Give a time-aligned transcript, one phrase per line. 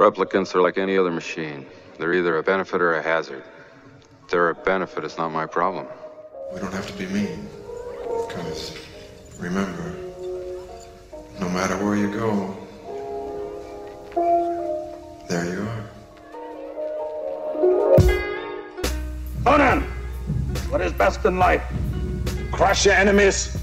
[0.00, 1.66] Replicants are like any other machine.
[1.98, 3.44] They're either a benefit or a hazard.
[4.24, 5.86] If they're a benefit, it's not my problem.
[6.54, 7.46] We don't have to be mean.
[8.26, 8.78] Because,
[9.38, 9.94] remember,
[11.38, 12.56] no matter where you go,
[15.28, 15.84] there you are.
[19.44, 19.82] Conan,
[20.70, 21.62] what is best in life?
[22.52, 23.54] Crush your enemies,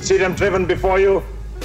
[0.00, 1.22] see them driven before you,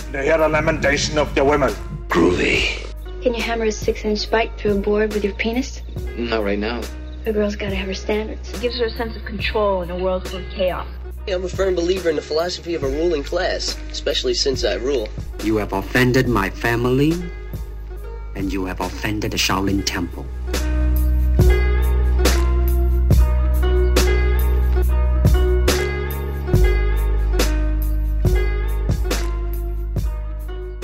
[0.07, 1.71] and hear the lamentation of their women.
[2.09, 2.86] Groovy.
[3.21, 5.81] Can you hammer a six inch spike through a board with your penis?
[6.17, 6.81] Not right now.
[7.25, 8.53] A girl's gotta have her standards.
[8.53, 10.87] It gives her a sense of control in a world full of chaos.
[11.27, 15.09] I'm a firm believer in the philosophy of a ruling class, especially since I rule.
[15.43, 17.13] You have offended my family,
[18.35, 20.25] and you have offended the Shaolin Temple.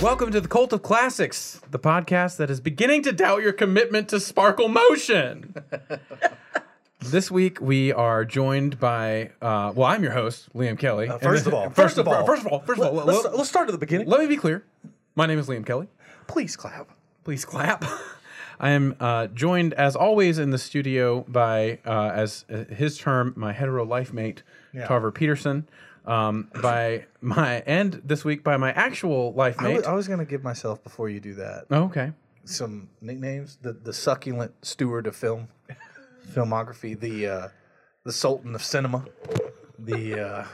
[0.03, 4.09] Welcome to the Cult of Classics, the podcast that is beginning to doubt your commitment
[4.09, 5.55] to sparkle motion.
[6.99, 11.07] this week we are joined by, uh, well, I'm your host, Liam Kelly.
[11.07, 13.25] Uh, first of all, first of all, first of all, first of all, let, us
[13.33, 14.05] let's start at the beginning.
[14.05, 14.65] let me be clear.
[15.15, 15.87] My name is Liam Kelly.
[16.27, 16.89] Please clap.
[17.23, 17.85] Please clap.
[18.59, 23.31] I am uh, joined, as always, in the studio by, uh, as uh, his term,
[23.37, 24.85] my hetero life mate, Yeah.
[24.85, 25.65] Tarver Peterson.
[26.05, 29.75] Um, by my and this week by my actual life I mate.
[29.77, 32.11] was, I was gonna give myself before you do that oh, okay.
[32.43, 33.57] some nicknames.
[33.61, 35.47] The the succulent steward of film,
[36.33, 36.99] filmography.
[36.99, 37.47] The uh,
[38.03, 39.05] the sultan of cinema.
[39.79, 40.45] The uh,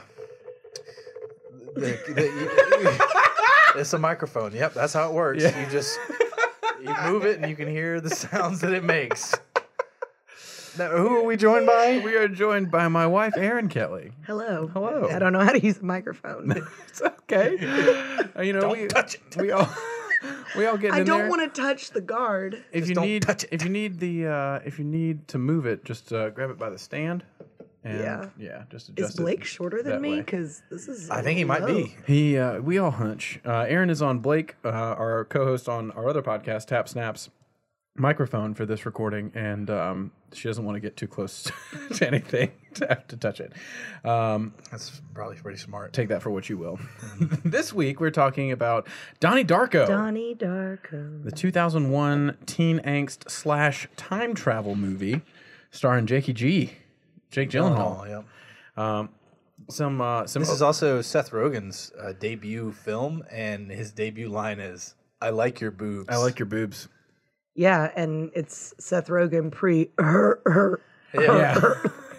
[1.74, 4.52] the, the it's a microphone.
[4.52, 5.42] Yep, that's how it works.
[5.42, 5.98] You just
[6.82, 9.34] you move it and you can hear the sounds that it makes.
[10.80, 11.98] Now, who are we joined by?
[12.04, 14.12] We are joined by my wife, Erin Kelly.
[14.26, 14.66] Hello.
[14.68, 15.10] Hello.
[15.10, 16.66] I don't know how to use a microphone.
[16.88, 17.58] It's okay.
[18.34, 19.36] Uh, you know, Don't we, touch it.
[19.36, 19.68] We all
[20.56, 21.28] we all get I in don't there.
[21.28, 22.64] want to touch the guard.
[22.72, 23.50] If you don't need, touch it.
[23.52, 26.58] if you need the, uh, if you need to move it, just uh, grab it
[26.58, 27.24] by the stand.
[27.84, 28.26] And Yeah.
[28.38, 30.12] yeah, just Is adjust it Blake shorter than me?
[30.12, 30.20] way.
[30.20, 31.10] Because this is.
[31.10, 31.74] I think he might low.
[31.74, 31.94] be.
[32.06, 33.38] He, uh, we all hunch.
[33.44, 37.28] Uh, Erin is on Blake, uh, our co-host on our other podcast, Tap Snaps,
[38.00, 41.50] microphone for this recording, and um, she doesn't want to get too close
[41.94, 43.52] to anything to have to touch it.
[44.04, 45.92] Um, That's probably pretty smart.
[45.92, 46.80] take that for what you will.
[47.44, 48.88] this week we're talking about
[49.20, 49.86] Donnie Darko.
[49.86, 51.22] Donnie Darko.
[51.22, 55.22] the 2001 teen angst slash time travel movie
[55.70, 56.72] starring Jakey G,
[57.30, 58.00] Jake Gyllenhaal.
[58.00, 58.24] Oh,
[59.04, 59.10] yep.
[59.68, 64.58] Some uh, some This is also Seth Rogen's uh, debut film, and his debut line
[64.58, 66.88] is "I like your boobs." I like your boobs.
[67.60, 69.90] Yeah, and it's Seth Rogen pre.
[69.98, 70.80] her, her.
[71.12, 71.60] Yeah.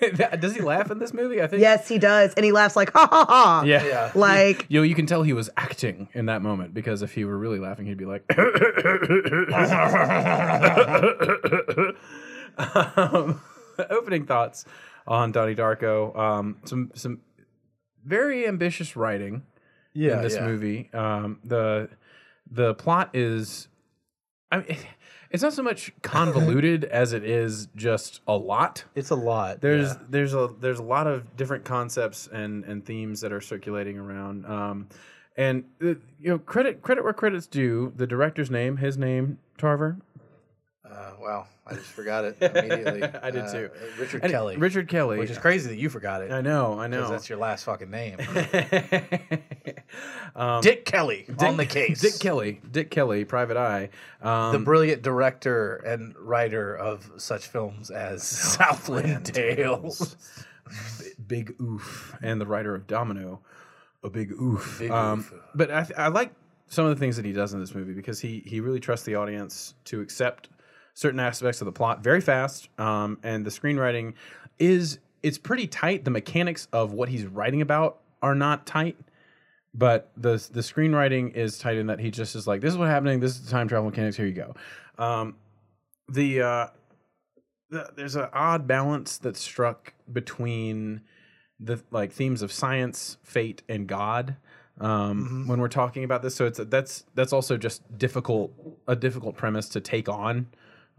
[0.40, 1.42] Does he laugh in this movie?
[1.42, 1.64] I think.
[1.64, 3.64] Yes, he does, and he laughs like ha ha ha.
[3.66, 3.84] Yeah.
[3.84, 4.12] Yeah.
[4.14, 7.40] Like Yo, you can tell he was acting in that moment because if he were
[7.40, 8.24] really laughing, he'd be like.
[12.98, 13.42] um,
[13.90, 14.66] opening thoughts
[15.08, 16.16] on Donnie Darko.
[16.16, 17.22] Um, some some
[18.06, 19.42] very ambitious writing
[19.94, 20.46] yeah, in this yeah.
[20.46, 20.92] movie.
[20.94, 21.90] Um, the
[22.52, 23.70] the plot is,
[24.52, 24.78] I mean,
[25.32, 28.84] it's not so much convoluted as it is just a lot.
[28.96, 29.62] It's a lot.
[29.62, 30.00] There's yeah.
[30.10, 34.46] there's a there's a lot of different concepts and and themes that are circulating around.
[34.46, 34.88] Um,
[35.38, 35.88] and uh,
[36.20, 37.94] you know, credit credit where credit's due.
[37.96, 39.98] The director's name, his name, Tarver.
[41.02, 43.02] Uh, wow, I just forgot it immediately.
[43.04, 43.70] I did Uh, too.
[44.00, 44.58] Richard And Kelly.
[44.58, 46.32] Richard Kelly, which is crazy that you forgot it.
[46.32, 47.10] I know, I know.
[47.10, 48.18] That's your last fucking name.
[50.36, 52.02] um, Dick Kelly on the case.
[52.02, 53.90] Dick Kelly, Dick Kelly, Private Eye.
[54.22, 60.16] Um, the brilliant director and writer of such films as Southland Tales.
[61.28, 63.42] big oof, and the writer of Domino,
[64.04, 64.78] a big oof.
[64.80, 65.34] Big um, oof.
[65.56, 66.32] But I, I like
[66.68, 69.06] some of the things that he does in this movie because he he really trusts
[69.06, 70.48] the audience to accept
[70.94, 74.14] certain aspects of the plot very fast, um, and the screenwriting
[74.60, 76.04] is it's pretty tight.
[76.06, 78.98] The mechanics of what he's writing about are not tight.
[79.74, 82.90] But the the screenwriting is tight in that he just is like, this is what's
[82.90, 83.22] happening.
[83.22, 84.18] This is the time travel mechanics.
[84.18, 84.56] Here you go.
[84.98, 85.36] Um,
[86.10, 86.68] the uh,
[87.70, 91.02] the, there's an odd balance that's struck between
[91.58, 94.36] the like themes of science, fate, and God
[94.80, 96.36] um, when we're talking about this.
[96.36, 98.52] So it's that's that's also just difficult
[98.88, 100.48] a difficult premise to take on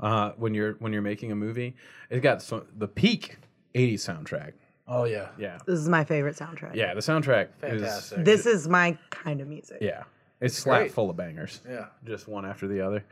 [0.02, 1.74] uh, when you're when you're making a movie.
[2.10, 3.38] It's got some, the peak
[3.74, 4.52] '80s soundtrack.
[4.88, 6.74] Oh yeah, Yeah, this is my favorite soundtrack.
[6.74, 6.92] yeah.
[6.92, 8.18] The soundtrack fantastic.
[8.18, 9.78] is This is my kind of music.
[9.80, 10.02] yeah.
[10.40, 10.92] It's slap great.
[10.92, 11.60] full of bangers.
[11.66, 11.86] Yeah.
[12.04, 13.04] just one after the other.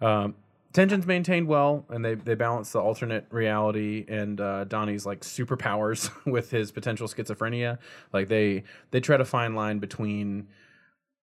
[0.00, 0.34] Um,
[0.72, 6.10] tension's maintained well, and they they balance the alternate reality and uh, Donnie's like superpowers
[6.26, 7.78] with his potential schizophrenia.
[8.12, 10.48] Like they they try to fine line between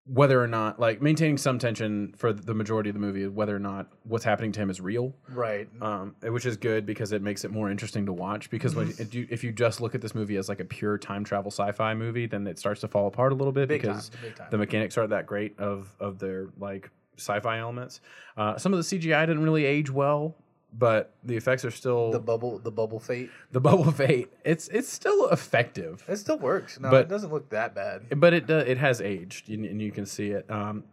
[0.07, 3.59] whether or not like maintaining some tension for the majority of the movie, whether or
[3.59, 5.15] not what's happening to him is real.
[5.29, 5.67] Right.
[5.81, 8.51] Um, which is good because it makes it more interesting to watch.
[8.51, 10.99] Because when if you, if you just look at this movie as like a pure
[10.99, 14.09] time travel sci-fi movie, then it starts to fall apart a little bit Big because
[14.37, 14.47] time.
[14.51, 18.01] the mechanics aren't that great of of their like sci-fi elements.
[18.37, 20.35] Uh, some of the CGI didn't really age well,
[20.77, 23.29] but the effects are still The bubble, the bubble fate.
[23.51, 24.31] the bubble fate.
[24.43, 26.03] It's it's still effective.
[26.07, 26.79] It still works.
[26.79, 28.19] No, But- it doesn't look that bad.
[28.19, 30.49] but it does it has aged and, you can see it.
[30.51, 30.83] Um,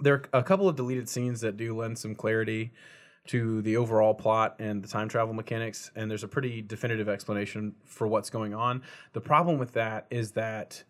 [0.00, 2.72] there are a couple of deleted scenes that do lend some clarity
[3.28, 7.74] to the overall plot and the time travel mechanics, and there's a pretty definitive explanation
[7.86, 8.82] for what's going on.
[9.14, 10.82] The problem with that is that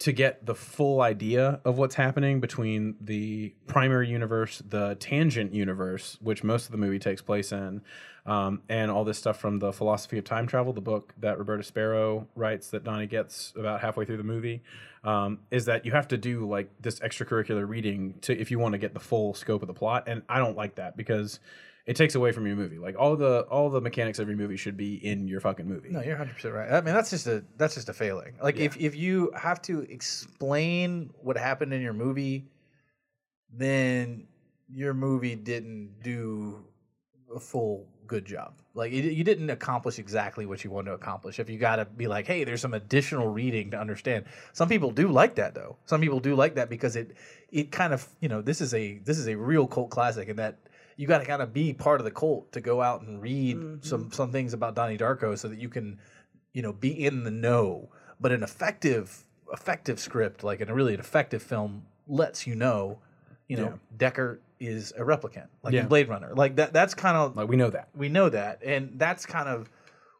[0.00, 6.18] to get the full idea of what's happening between the primary universe, the tangent universe,
[6.20, 7.80] which most of the movie takes place in,
[8.26, 11.62] um, and all this stuff from the philosophy of time travel, the book that Roberta
[11.62, 14.62] Sparrow writes that Donnie gets about halfway through the movie,
[15.04, 18.72] um, is that you have to do like this extracurricular reading to if you want
[18.72, 21.38] to get the full scope of the plot, and I don't like that because
[21.86, 22.78] it takes away from your movie.
[22.78, 25.90] Like all the all the mechanics of your movie should be in your fucking movie.
[25.90, 26.72] No, you're 100 percent right.
[26.72, 28.34] I mean, that's just a that's just a failing.
[28.42, 32.46] Like if if you have to explain what happened in your movie,
[33.52, 34.26] then
[34.68, 36.64] your movie didn't do
[37.34, 38.54] a full good job.
[38.74, 41.38] Like you, you didn't accomplish exactly what you wanted to accomplish.
[41.38, 44.24] If you got to be like, hey, there's some additional reading to understand.
[44.52, 45.76] Some people do like that though.
[45.84, 47.12] Some people do like that because it
[47.52, 50.38] it kind of you know this is a this is a real cult classic and
[50.38, 50.58] that
[50.96, 53.56] you got to kind of be part of the cult to go out and read
[53.56, 53.86] mm-hmm.
[53.86, 55.98] some some things about Donnie Darko so that you can
[56.52, 57.88] you know be in the know.
[58.20, 62.98] But an effective effective script like in a really an effective film lets you know
[63.48, 65.82] you know Deckard is a replicant like Yeah.
[65.82, 66.32] in Blade Runner.
[66.34, 67.88] Like that that's kind of like we know that.
[67.94, 69.70] we know that and that's kind of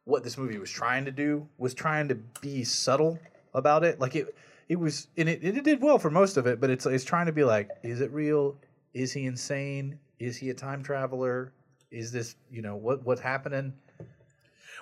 [0.05, 3.19] what this movie was trying to do was trying to be subtle
[3.55, 4.35] about it like it
[4.69, 7.27] it was and it, it did well for most of it but it's it's trying
[7.27, 8.57] to be like is it real
[8.93, 11.53] is he insane is he a time traveler
[11.91, 13.73] is this you know what what's happening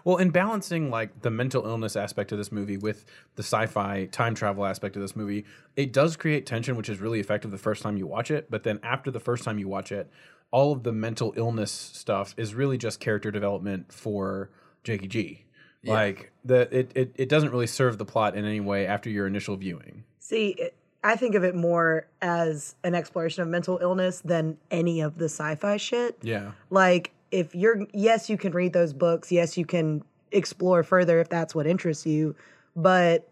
[0.05, 3.05] Well, in balancing like the mental illness aspect of this movie with
[3.37, 5.45] the sci-fi time travel aspect of this movie,
[5.77, 8.51] it does create tension, which is really effective the first time you watch it.
[8.51, 10.11] But then after the first time you watch it,
[10.51, 14.51] all of the mental illness stuff is really just character development for
[14.83, 15.45] Jakey G.
[15.83, 15.93] Yeah.
[15.93, 19.27] Like the it, it it doesn't really serve the plot in any way after your
[19.29, 20.05] initial viewing.
[20.19, 25.01] See, it- I think of it more as an exploration of mental illness than any
[25.01, 26.17] of the sci-fi shit.
[26.23, 26.53] Yeah.
[26.71, 31.29] Like if you're yes, you can read those books, yes, you can explore further if
[31.29, 32.37] that's what interests you,
[32.77, 33.29] but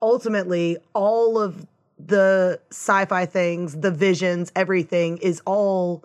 [0.00, 1.66] ultimately all of
[1.98, 6.04] the sci-fi things, the visions, everything is all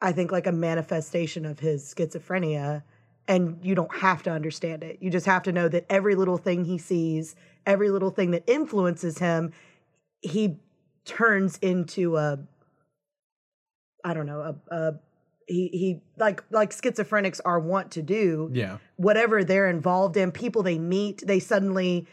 [0.00, 2.82] I think like a manifestation of his schizophrenia
[3.28, 4.98] and you don't have to understand it.
[5.00, 7.34] You just have to know that every little thing he sees,
[7.66, 9.52] every little thing that influences him,
[10.20, 10.56] he
[11.04, 12.38] turns into a
[14.04, 14.40] I don't know,
[14.70, 14.94] a, a
[15.46, 18.50] he he like like schizophrenics are wont to do.
[18.52, 18.78] Yeah.
[18.96, 22.06] Whatever they're involved in, people they meet, they suddenly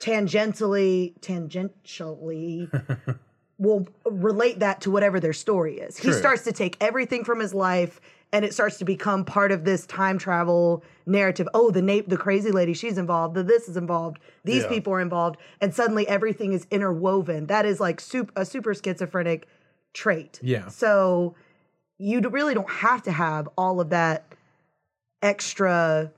[0.00, 2.68] tangentially tangentially
[3.58, 5.96] will relate that to whatever their story is.
[5.96, 8.00] He starts to take everything from his life
[8.32, 11.48] and it starts to become part of this time travel narrative.
[11.54, 13.34] Oh, the na- the crazy lady, she's involved.
[13.34, 14.18] The this is involved.
[14.44, 14.68] These Yeah.
[14.70, 17.46] people are involved, and suddenly everything is interwoven.
[17.46, 19.46] That is like sup- a super schizophrenic
[19.92, 20.40] trait.
[20.42, 20.68] Yeah.
[20.68, 21.34] So
[21.98, 24.24] you really don't have to have all of that
[25.22, 26.10] extra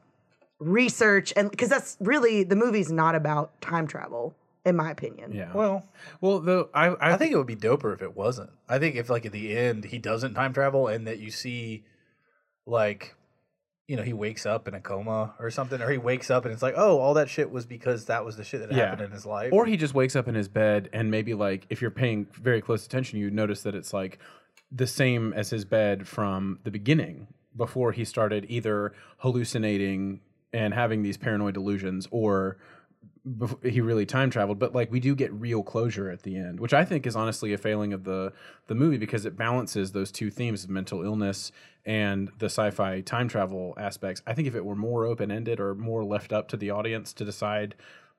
[0.59, 5.33] research and because that's really the movie's not about time travel in my opinion.
[5.33, 5.53] Yeah.
[5.53, 5.87] Well,
[6.21, 8.51] well, though I I, think it would be doper if it wasn't.
[8.69, 11.85] I think if like at the end he doesn't time travel and that you see
[12.67, 13.15] like
[13.89, 16.53] you know he wakes up in a coma or something or he wakes up and
[16.53, 19.11] it's like oh all that shit was because that was the shit that happened in
[19.13, 19.53] his life.
[19.53, 22.61] Or he just wakes up in his bed and maybe like if you're paying very
[22.61, 24.19] close attention, you notice that it's like
[24.73, 30.21] the same as his bed from the beginning before he started either hallucinating
[30.53, 32.59] and having these paranoid delusions or
[33.63, 36.73] he really time traveled but like we do get real closure at the end which
[36.73, 38.33] i think is honestly a failing of the
[38.69, 41.51] the movie because it balances those two themes of mental illness
[41.87, 44.21] and the sci-fi time travel aspects.
[44.27, 47.25] I think if it were more open-ended or more left up to the audience to
[47.25, 47.77] decide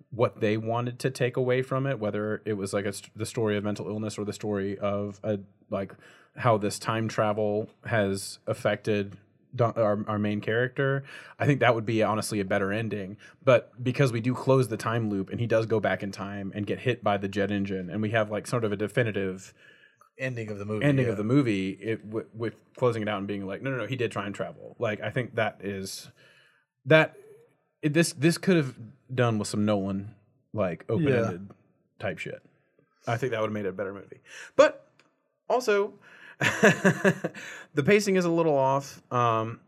[0.10, 3.58] what they wanted to take away from it whether it was like a, the story
[3.58, 5.38] of mental illness or the story of a
[5.70, 5.92] like
[6.38, 9.18] how this time travel has affected
[9.58, 11.04] Don- our, our main character
[11.40, 14.78] i think that would be honestly a better ending but because we do close the
[14.78, 17.52] time loop and he does go back in time and get hit by the jet
[17.52, 19.54] engine and we have like sort of a definitive
[20.20, 21.12] ending of the movie ending yeah.
[21.12, 23.86] of the movie it, with, with closing it out and being like no no no
[23.86, 26.10] he did try and travel like i think that is
[26.86, 27.16] that
[27.82, 28.76] it, this this could have
[29.14, 30.16] done with some nolan
[30.54, 31.50] like open ended
[32.00, 32.42] type shit.
[33.08, 34.22] I think that would have made it a better movie.
[34.56, 34.90] But
[35.50, 35.94] also,
[36.40, 39.02] the pacing is a little off.
[39.12, 39.60] Um,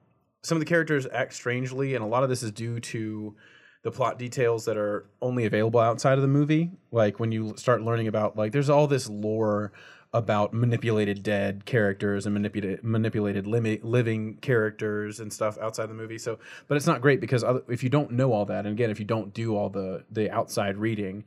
[0.43, 3.35] some of the characters act strangely, and a lot of this is due to
[3.83, 6.71] the plot details that are only available outside of the movie.
[6.91, 9.71] Like when you start learning about like there's all this lore
[10.11, 16.17] about manipulated dead characters and manipulated manipulated limi- living characters and stuff outside the movie.
[16.17, 18.89] So, but it's not great because other, if you don't know all that, and again,
[18.89, 21.23] if you don't do all the the outside reading,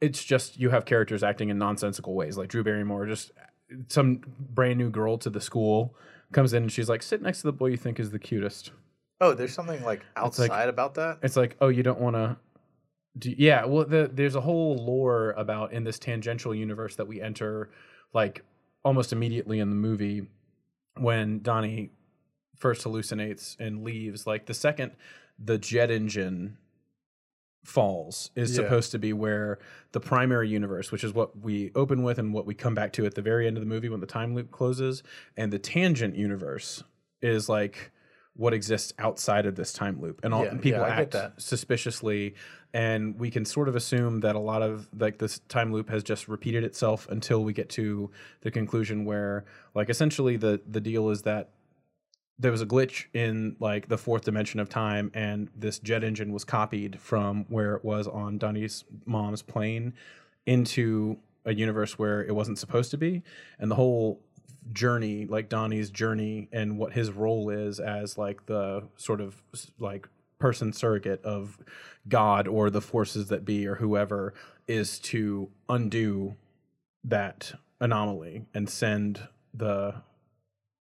[0.00, 2.36] it's just you have characters acting in nonsensical ways.
[2.36, 3.32] Like Drew Barrymore, just
[3.88, 5.94] some brand new girl to the school
[6.32, 8.72] comes in and she's like, "Sit next to the boy you think is the cutest."
[9.20, 11.18] Oh, there's something like It's like- outside about that.
[11.22, 12.36] It's like, oh, you don't want to.
[13.18, 17.20] Do, yeah, well, the, there's a whole lore about in this tangential universe that we
[17.20, 17.70] enter,
[18.14, 18.42] like
[18.84, 20.26] almost immediately in the movie,
[20.96, 21.90] when Donnie
[22.56, 24.26] first hallucinates and leaves.
[24.26, 24.92] Like the second
[25.38, 26.56] the jet engine
[27.64, 28.64] falls is Yeah.
[28.64, 29.58] supposed to be where
[29.92, 33.06] the primary universe, which is what we open with and what we come back to
[33.06, 35.02] at the very end of the movie when the time loop closes,
[35.36, 36.82] and the tangent universe
[37.20, 37.92] is like
[38.34, 41.40] what exists outside of this time loop, and all Yeah, people yeah, act that.
[41.40, 42.34] suspiciously,
[42.72, 46.02] and we can sort of assume that a lot of like this time loop has
[46.02, 51.10] just repeated itself until we get to the conclusion where, like, essentially the the deal
[51.10, 51.50] is that
[52.42, 56.32] there was a glitch in like the fourth dimension of time and this jet engine
[56.32, 59.94] was copied from where it was on Donnie's mom's plane
[60.44, 63.22] into a universe where it wasn't supposed to be.
[63.60, 64.20] And the whole
[64.72, 69.40] journey like Donnie's journey and what his role is as like the sort of
[69.78, 70.08] like
[70.40, 71.58] person surrogate of
[72.08, 74.34] God or the forces that be or whoever
[74.66, 76.34] is to undo
[77.04, 79.94] that anomaly and send the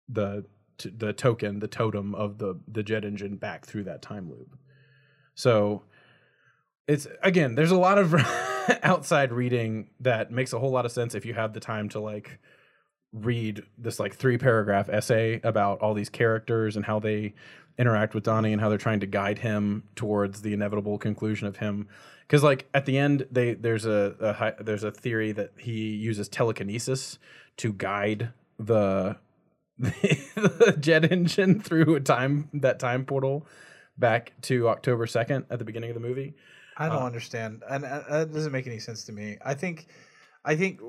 [0.09, 0.43] the
[0.83, 4.57] t- the token, the totem of the the jet engine back through that time loop.
[5.35, 5.83] So
[6.87, 8.13] it's again, there's a lot of
[8.83, 11.99] outside reading that makes a whole lot of sense if you have the time to
[11.99, 12.39] like
[13.13, 17.33] read this like three paragraph essay about all these characters and how they
[17.77, 21.57] interact with Donnie and how they're trying to guide him towards the inevitable conclusion of
[21.57, 21.87] him
[22.27, 26.29] because like at the end they there's a, a there's a theory that he uses
[26.29, 27.19] telekinesis
[27.57, 29.17] to guide the
[29.81, 33.47] the jet engine through a time that time portal
[33.97, 36.33] back to October 2nd at the beginning of the movie.
[36.77, 39.37] I don't Uh, understand, and uh, that doesn't make any sense to me.
[39.43, 39.87] I think,
[40.45, 40.79] I think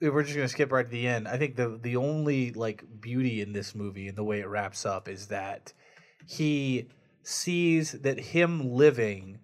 [0.00, 1.28] we're just gonna skip right to the end.
[1.28, 4.86] I think the the only like beauty in this movie and the way it wraps
[4.86, 5.72] up is that
[6.26, 6.88] he
[7.22, 9.40] sees that him living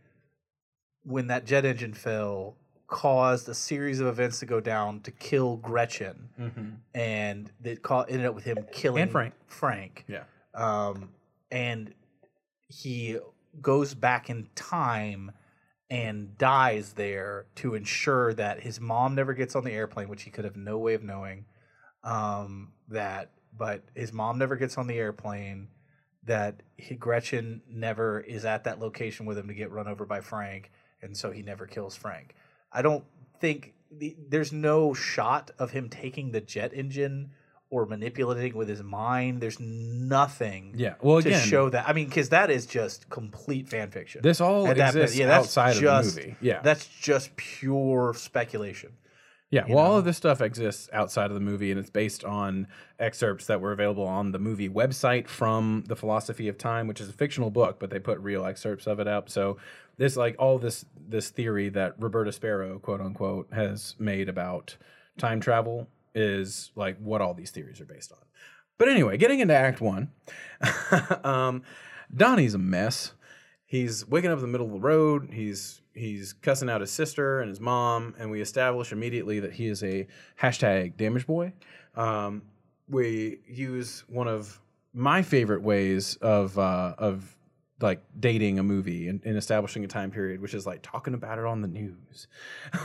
[1.04, 5.56] when that jet engine fell caused a series of events to go down to kill
[5.56, 6.28] Gretchen,
[6.94, 9.34] and that ca- ended up with him killing And Frank.
[9.46, 10.24] Frank Yeah.
[10.54, 11.10] um,
[11.50, 11.92] and
[12.68, 13.18] he
[13.60, 15.32] goes back in time
[15.90, 20.30] and dies there to ensure that his mom never gets on the airplane, which he
[20.30, 21.44] could have no way of knowing.
[22.02, 25.68] Um, that, but his mom never gets on the airplane.
[26.24, 30.20] That he, Gretchen never is at that location with him to get run over by
[30.20, 32.34] Frank, and so he never kills Frank.
[32.72, 33.04] I don't
[33.40, 37.30] think the, there's no shot of him taking the jet engine
[37.68, 39.40] or manipulating with his mind.
[39.40, 40.94] There's nothing Yeah.
[41.00, 41.88] Well, to show that.
[41.88, 44.20] I mean, because that is just complete fan fiction.
[44.22, 46.36] This all At that point, exists that's outside of the movie.
[46.40, 46.60] Yeah.
[46.62, 48.92] that's just pure speculation.
[49.48, 52.66] Yeah, well, all of this stuff exists outside of the movie, and it's based on
[52.98, 57.08] excerpts that were available on the movie website from the Philosophy of Time, which is
[57.08, 59.30] a fictional book, but they put real excerpts of it up.
[59.30, 59.56] So
[59.98, 64.76] this, like, all this this theory that Roberta Sparrow, quote unquote, has made about
[65.18, 68.18] time travel is like what all these theories are based on.
[68.78, 70.10] But anyway, getting into Act One,
[71.24, 71.62] um,
[72.14, 73.12] Donnie's a mess.
[73.64, 75.30] He's waking up in the middle of the road.
[75.32, 79.66] He's he's cussing out his sister and his mom, and we establish immediately that he
[79.66, 80.06] is a
[80.40, 81.52] hashtag damage boy.
[81.94, 82.42] Um,
[82.88, 84.60] we use one of
[84.92, 87.35] my favorite ways of uh, of
[87.80, 91.38] like dating a movie and, and establishing a time period, which is like talking about
[91.38, 92.26] it on the news.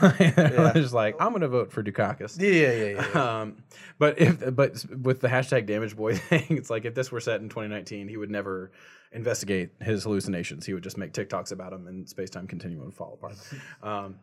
[0.74, 2.38] Just like I'm gonna vote for Dukakis.
[2.38, 3.10] Yeah, yeah, yeah.
[3.14, 3.40] yeah.
[3.40, 3.62] Um,
[3.98, 7.40] but if but with the hashtag damage boy thing, it's like if this were set
[7.40, 8.70] in 2019, he would never
[9.12, 10.66] investigate his hallucinations.
[10.66, 13.36] He would just make TikToks about them, and space time continuum would fall apart.
[13.82, 14.16] Um,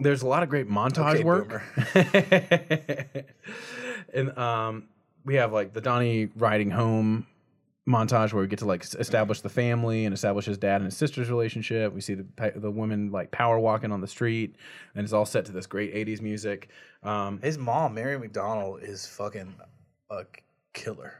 [0.00, 1.62] there's a lot of great montage Okay, work,
[4.12, 4.88] and um,
[5.24, 7.26] we have like the Donnie riding home
[7.88, 10.96] montage where we get to like establish the family and establish his dad and his
[10.96, 11.92] sister's relationship.
[11.92, 14.56] We see the the women like power walking on the street,
[14.94, 16.68] and it's all set to this great '80s music.
[17.02, 19.54] Um, His mom, Mary McDonnell, is fucking
[20.10, 20.24] a
[20.74, 21.14] killer.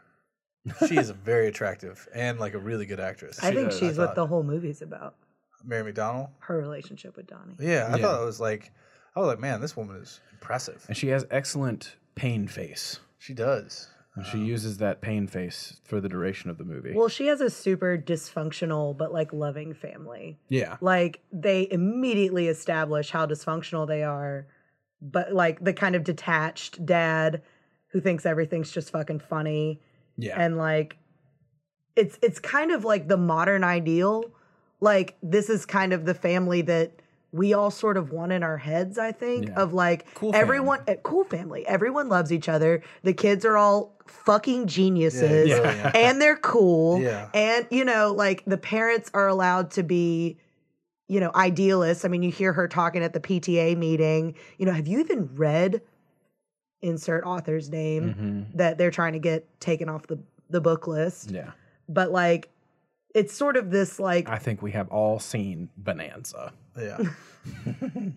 [0.87, 3.39] She is very attractive and like a really good actress.
[3.43, 5.15] I She think does, she's I what the whole movie's about.
[5.65, 6.31] Mary McDonnell.
[6.41, 7.55] Her relationship with Donnie.
[7.59, 8.03] Yeah, I Yeah.
[8.03, 8.71] thought it was like
[9.17, 10.85] I was like, man, this woman is impressive.
[10.89, 13.01] and she has excellent pain face.
[13.19, 13.89] She does.
[14.19, 14.45] And she oh.
[14.45, 16.93] uses that pain face for the duration of the movie.
[16.93, 20.41] Well, she has a super dysfunctional but like loving family.
[20.49, 20.77] yeah.
[20.81, 24.49] Like they immediately establish how dysfunctional they are,
[25.01, 27.43] but like the kind of detached dad
[27.93, 29.81] who thinks everything's just fucking funny
[30.17, 30.35] Yeah.
[30.37, 30.97] and like
[31.95, 34.25] it's it's kind of like the modern ideal.
[34.81, 36.91] Like this is kind of the family that
[37.33, 39.61] we all sort of want in our heads, I think, Yeah.
[39.63, 41.67] of like Cool everyone eh, cool family.
[41.67, 42.83] Everyone loves each other.
[43.03, 45.95] The kids are all fucking geniuses Yeah, brilliant.
[45.97, 47.01] and they're cool.
[47.03, 47.29] Yeah.
[47.35, 50.39] And you know, like the parents are allowed to be
[51.11, 52.05] you know, idealists.
[52.05, 54.35] I mean, you hear her talking at the PTA meeting.
[54.59, 55.81] You know, have you even read
[56.83, 58.15] insert author's name
[58.53, 58.57] Mhm.
[58.59, 60.19] that they're trying to get taken off the
[60.51, 61.31] the book list?
[61.31, 61.53] Yeah.
[61.89, 62.51] But like
[63.15, 66.53] it's sort of this like I think we have all seen Bonanza.
[66.79, 66.99] Yeah.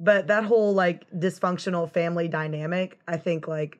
[0.00, 3.78] but that whole like dysfunctional family dynamic, I think like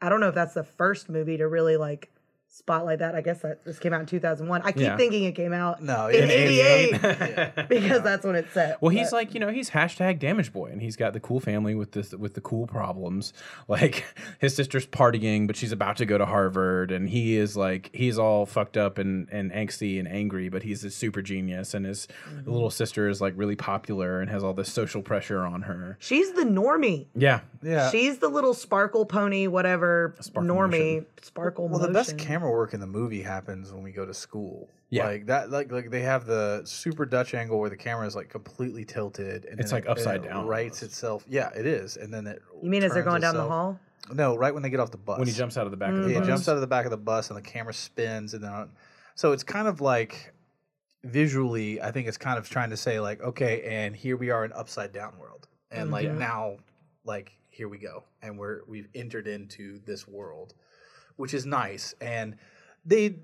[0.00, 2.10] I don't know if that's the first movie to really like
[2.48, 3.14] spotlight that.
[3.14, 4.62] I guess that this came out in 2001.
[4.62, 4.96] I keep Yeah.
[4.96, 8.80] thinking it came out No, in in 88 because that's when it's set.
[8.80, 11.40] Well, he's but- like, you know, he's hashtag damage boy, and he's got the cool
[11.40, 13.32] family with this with the cool problems.
[13.68, 14.04] Like
[14.38, 18.18] his sister's partying, but she's about to go to Harvard, and he is like, he's
[18.18, 22.06] all fucked up and and angsty and angry, but he's a super genius, and his
[22.30, 22.50] Mm-hmm.
[22.50, 25.96] little sister is like really popular and has all this social pressure on her.
[26.00, 27.06] she's the normie.
[27.14, 27.90] Yeah, Yeah.
[27.90, 31.06] She's the little sparkle pony, whatever Sparkle normie, motion.
[31.22, 34.68] sparkle Well, the best camera work in the movie happens when we go to school.
[34.88, 35.06] Yeah.
[35.06, 35.50] like that.
[35.50, 39.44] Like like they have the super Dutch angle where the camera is like completely tilted,
[39.46, 40.92] and It's then like it- and upside it down Rights almost.
[40.94, 41.24] itself.
[41.28, 42.40] Yeah, it is, and then it.
[42.62, 43.80] You mean as they're turns going down the hall?
[44.12, 45.18] No, right when they get off the bus.
[45.18, 46.26] when he jumps out of the back of the Yeah, bus.
[46.28, 48.68] he jumps out of the back of the bus and the camera spins and then
[49.16, 50.32] so it's kind of like
[51.04, 54.44] visually I think it's kind of trying to say like okay and here we are
[54.44, 56.12] in upside down world and like Yeah.
[56.14, 56.56] now
[57.04, 60.54] like here we go and we're we've entered into this world
[61.16, 62.36] which is nice and
[62.84, 63.16] they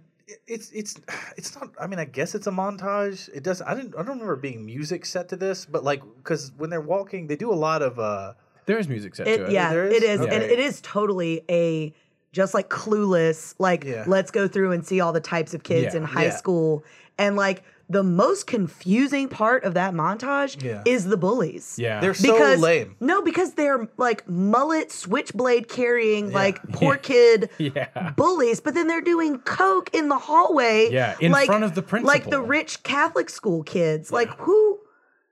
[0.46, 1.00] it's it's
[1.36, 4.08] it's not i mean i guess it's a montage it doesn't i didn't i don't
[4.18, 7.54] remember being music set to this but like because when they're walking they do a
[7.68, 8.32] lot of uh
[8.66, 9.52] There is music set It, to it.
[9.52, 10.20] yeah, There it is?
[10.20, 11.92] is, and it is totally a
[12.32, 13.54] just like clueless.
[13.58, 14.04] Like, Yeah.
[14.06, 15.98] let's go through and see all the types of kids Yeah.
[16.00, 16.36] in high Yeah.
[16.36, 16.82] school,
[17.18, 20.82] and like the most confusing part of that montage Yeah.
[20.86, 21.76] is the bullies.
[21.78, 22.00] Yeah.
[22.00, 28.10] they're so because lame no, because they're like mullet switchblade carrying like poor kid yeah.
[28.16, 30.88] bullies, but then they're doing coke in the hallway.
[30.90, 32.08] Yeah, in like, front of the principal.
[32.08, 34.10] Like the rich Catholic school kids.
[34.12, 34.78] Like who?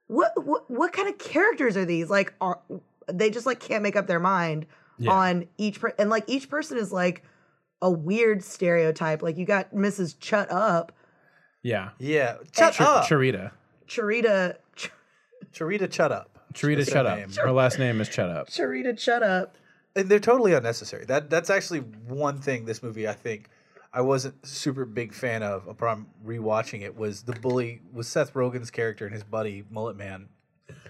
[0.08, 0.68] What, what?
[0.70, 2.10] What kind of characters are these?
[2.10, 2.60] Like, are
[3.06, 4.66] they just like can't make up their mind
[4.98, 5.12] Yeah.
[5.12, 7.22] on each per- and like each person is like
[7.82, 9.22] a weird stereotype.
[9.22, 10.18] Like you got Mrs.
[10.20, 10.92] Chut Up,
[11.62, 11.90] Yeah.
[11.99, 13.51] yeah shut Ch- up Cherita.
[13.88, 14.90] Cherita, Ch-
[15.53, 17.18] Cherita shut up Cherita, That's shut up.
[17.18, 17.31] name.
[17.33, 18.49] Her last name is Shut Up.
[18.49, 19.57] Cherita Chut Up.
[19.94, 21.05] and they're totally unnecessary.
[21.05, 23.49] That that's actually one thing this movie I think
[23.92, 28.70] I wasn't super big fan of upon rewatching it was the bully was Seth Rogen's
[28.70, 30.29] character and his buddy Mullet Man.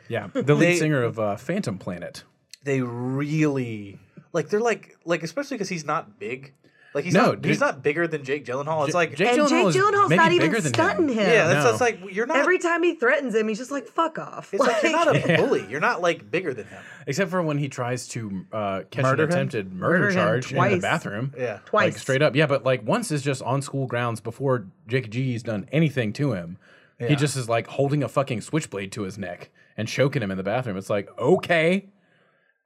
[0.09, 0.29] Yeah.
[0.33, 2.25] The lead They- singer of uh, Phantom Planet.
[2.65, 3.99] They really
[4.33, 6.55] like they're like like especially because he's not big.
[6.93, 8.85] Like he's No, not he's not bigger than Jake Gyllenhaal.
[8.87, 11.19] It's like Jake And Jake Gyllenhaal is Gyllenhaal's not even bigger than stunting him.
[11.19, 11.71] yeah, that's, No.
[11.71, 14.61] that's like you're not Every time he threatens him, he's just like, "Fuck off." it's
[14.61, 15.37] like, you're not a Yeah.
[15.37, 15.65] bully.
[15.71, 16.83] You're not like bigger than him.
[17.07, 19.35] Except for when he tries to uh, catch Murder an him?
[19.37, 21.33] attempted murder, Murder him charge in the bathroom.
[21.39, 21.59] Yeah.
[21.65, 21.93] Twice.
[21.95, 22.35] Like straight up.
[22.35, 26.33] Yeah, but like once is just on school grounds before Jake G's done anything to
[26.33, 26.59] him.
[26.99, 30.37] He just is like holding a fucking switchblade to his neck and choking him in
[30.37, 30.77] the bathroom.
[30.77, 31.89] It's like, okay.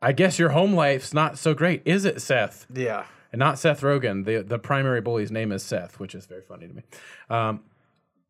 [0.02, 2.66] I guess your home life's not so great, is it, Seth?
[2.74, 3.04] Yeah.
[3.34, 4.24] And not Seth Rogen.
[4.24, 6.82] The the primary bully's name is Seth, which is very funny to me.
[7.28, 7.64] Um,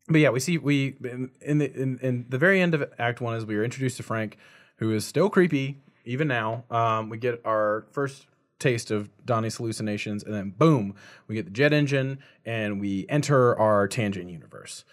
[0.07, 3.21] but yeah, we see we in, in the in, in the very end of Act
[3.21, 4.39] One, as we are introduced to Frank,
[4.77, 6.63] who is still creepy even now.
[6.71, 8.25] Um, we get our first
[8.57, 10.95] taste of Donnie's hallucinations, and then boom,
[11.27, 14.85] we get the jet engine, and we enter our tangent universe.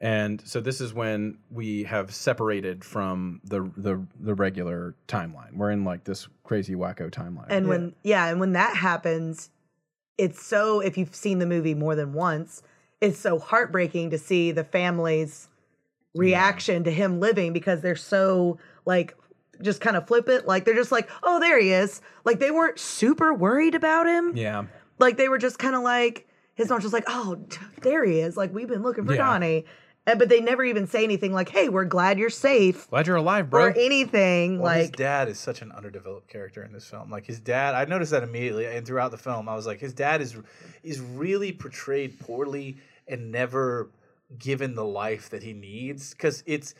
[0.00, 5.56] And so this is when we have separated from the the the regular timeline.
[5.56, 7.48] We're in like this crazy wacko timeline.
[7.50, 9.50] And when yeah, and when that happens,
[10.18, 12.62] it's so if you've seen the movie more than once,
[13.00, 15.48] it's so heartbreaking to see the family's
[16.14, 19.16] reaction to him living because they're so like
[19.62, 20.46] just kind of flippant.
[20.46, 22.00] Like they're just like, oh, there he is.
[22.24, 24.36] Like they weren't super worried about him.
[24.36, 24.64] yeah.
[24.98, 27.38] Like they were just kind of like his mom's just like, oh,
[27.82, 28.36] there he is.
[28.36, 29.18] Like we've been looking for Yeah.
[29.18, 29.64] Donnie.
[30.08, 33.16] And, but they never even say anything like, hey, we're glad you're safe Glad you're
[33.16, 33.64] alive, bro.
[33.66, 34.58] or anything.
[34.58, 37.10] Well, his dad is such an underdeveloped character in this film.
[37.10, 39.92] Like his dad, I noticed that immediately, and throughout the film, I was like, his
[39.92, 40.36] dad is
[40.82, 43.90] is really portrayed poorly and never
[44.38, 46.12] given the life that he needs.
[46.12, 46.74] Because it's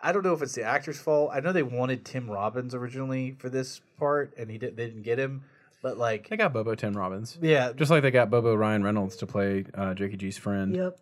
[0.00, 1.30] I don't know if it's the actor's fault.
[1.32, 5.02] I know they wanted Tim Robbins originally for this part, and he did, they didn't
[5.02, 5.42] get him.
[5.82, 7.38] But like, They got Bobo Tim Robbins.
[7.40, 10.74] yeah, Just like they got Bobo Ryan Reynolds to play uh, Jakey G's friend.
[10.74, 10.98] Yep.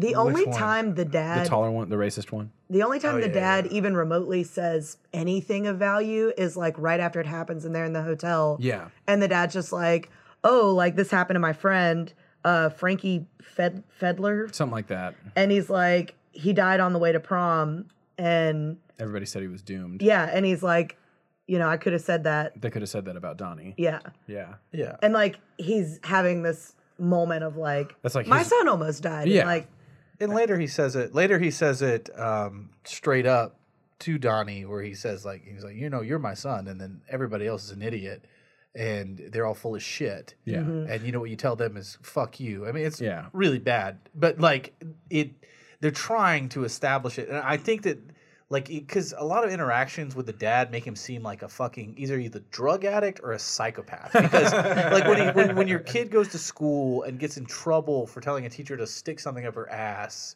[0.00, 0.56] The only one?
[0.56, 2.50] time the dad, The taller one, the racist one.
[2.68, 6.76] the only time Oh, the yeah, dad even remotely says anything of value is like
[6.78, 8.56] right after it happens and they're in the hotel.
[8.60, 8.88] Yeah.
[9.06, 10.10] And the dad's just like,
[10.44, 12.12] oh, like this happened to my friend,
[12.44, 14.54] uh, Frankie Fed- Fedler.
[14.54, 15.14] Something like that.
[15.36, 17.86] And he's like, he died on the way to prom.
[18.18, 20.02] And Everybody said he was doomed.
[20.02, 20.96] yeah, and he's like,
[21.46, 22.60] you know, I could have said that.
[22.60, 23.74] They could have said that about Donnie.
[23.76, 24.00] Yeah.
[24.28, 24.54] Yeah.
[24.72, 24.96] yeah.
[25.02, 29.22] And like, he's having this moment of like, That's like my his- son almost died.
[29.24, 29.46] And, Yeah.
[29.46, 29.66] like,
[30.20, 31.14] And later he says it.
[31.14, 33.58] Later he says it um, straight up
[34.00, 37.00] to Donnie, where he says like he's like, you know, you're my son, and then
[37.08, 38.24] everybody else is an idiot,
[38.74, 40.34] and they're all full of shit.
[40.44, 40.58] Yeah.
[40.60, 42.66] And you know what you tell them is fuck you.
[42.66, 43.26] I mean, it's Yeah.
[43.32, 44.74] really bad, but like
[45.08, 45.30] it,
[45.80, 47.98] they're trying to establish it, and I think that.
[48.50, 51.94] Like, because a lot of interactions with the dad make him seem like a fucking
[51.96, 54.12] either either drug addict or a psychopath.
[54.12, 58.08] Because, like, when, he, when when your kid goes to school and gets in trouble
[58.08, 60.34] for telling a teacher to stick something up her ass,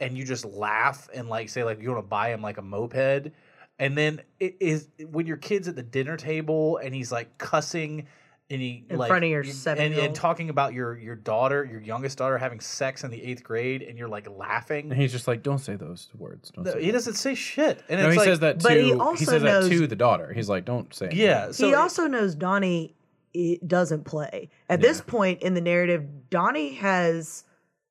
[0.00, 2.62] and you just laugh and like say like you want to buy him like a
[2.62, 3.30] moped
[3.78, 8.06] and then it is when your kid's at the dinner table and he's like cussing
[8.50, 10.06] and he In like front of your you- and, seven-year-old.
[10.06, 13.82] and talking about your your daughter your youngest daughter having sex in the eighth grade
[13.82, 16.50] and you're like laughing And he's just like, don't say those words.
[16.50, 18.58] Don't No, say he that." doesn't say shit and No, it's he like, says that
[18.60, 20.32] to But he also he, says knows- that to the daughter.
[20.32, 21.06] He's like, don't say.
[21.06, 21.24] anything.
[21.24, 22.94] yeah so he it- also knows Donnie
[23.32, 24.50] it doesn't play.
[24.68, 27.44] At this point in the narrative, Donnie has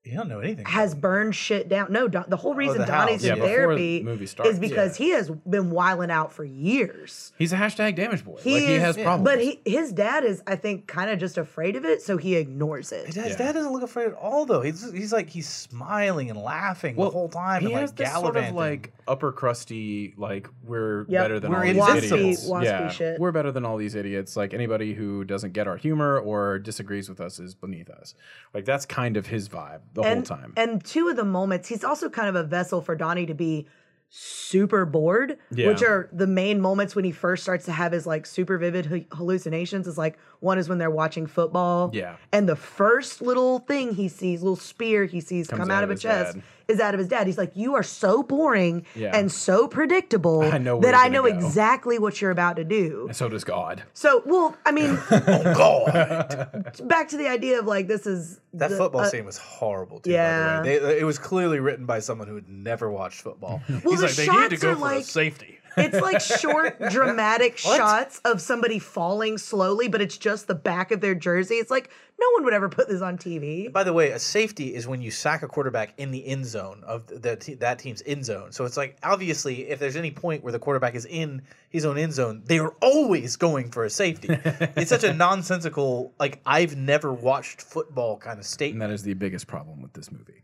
[0.06, 1.92] you don't know anything has burned shit down.
[1.92, 4.52] No, Don, the whole oh, reason the Donnie's Yeah, in before therapy the movie starts.
[4.54, 7.34] is because he has been wiling out for years.
[7.38, 8.38] He's a hashtag damage boy.
[8.42, 9.24] He like he is, has problems.
[9.26, 12.36] but he, his dad is, I think, kind of just afraid of it, so he
[12.36, 13.08] ignores it.
[13.08, 16.30] his dad, his dad doesn't look afraid at all though he's he's like he's smiling
[16.30, 20.14] and laughing the whole time He and has like this sort of like upper crusty,
[20.18, 21.24] like we're Yep.
[21.24, 22.20] better than We're all these invincible.
[22.20, 22.46] idiots.
[22.46, 23.20] Waspy- waspy yeah, shit.
[23.20, 24.38] we're better than all these idiots.
[24.38, 28.16] Like anybody who doesn't get our humor or disagrees with us is beneath us.
[28.54, 30.54] Like that's kind of his vibe the and, whole time.
[30.58, 33.68] And two of the moments, he's also kind of a vessel for Donnie to be
[34.10, 35.68] super bored, Yeah.
[35.68, 39.06] which are the main moments when he first starts to have his like super vivid
[39.12, 39.88] hallucinations.
[39.88, 42.16] Is like one is when they're watching football, Yeah.
[42.32, 45.84] and the first little thing he sees, little spear he sees Comes come out out
[45.86, 46.44] of of a chest, dad.
[46.68, 47.28] is out of his dad.
[47.28, 49.16] He's like, "You are so boring Yeah.
[49.18, 53.06] and so predictable I know that I know go." exactly what you're about to do."
[53.08, 53.84] And so does God.
[53.94, 58.70] So, well, I mean, oh god back to the idea of like this is That
[58.70, 60.12] the- football uh, scene was horrible too.
[60.12, 60.58] yeah.
[60.58, 60.80] By the way.
[60.80, 63.62] They, it was clearly written by someone who had never watched football.
[63.70, 65.59] Well, He's the like, they need to shots go are for a like- safety.
[65.78, 71.02] It's like short, dramatic shots of somebody falling slowly, but it's just the back of
[71.02, 71.56] their jersey.
[71.56, 73.72] It's like no one would ever put this on TV.
[73.72, 76.84] By the way, a safety is when you sack a quarterback in the end zone
[76.86, 78.52] of the te- that team's end zone.
[78.52, 81.98] So it's like obviously, if there's any point where the quarterback is in his own
[81.98, 84.28] end zone, they are always going for a safety.
[84.76, 88.50] it's such a nonsensical, like I've never watched football kind of statement.
[88.50, 88.90] And statement.
[88.90, 90.44] that is the biggest problem with this movie.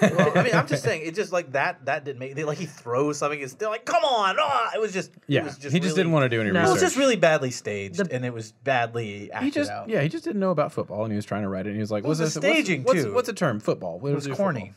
[0.00, 1.84] well, I mean, I'm just saying, it just like that.
[1.86, 2.36] That didn't make.
[2.36, 4.36] They, like he throws something, it's still like, come on!
[4.38, 4.70] Ah!
[4.72, 5.10] It was just.
[5.16, 6.60] it Yeah, was he just really- didn't want to do any No.
[6.60, 9.88] It was just really badly staged, The- and it was badly acted he just out.
[9.88, 11.76] yeah he just didn't know about football and he was trying to write it and
[11.76, 13.12] he was like what's this staging, what's, too.
[13.14, 13.60] what's a term?
[13.60, 13.98] Football.
[13.98, 14.72] What It was corny.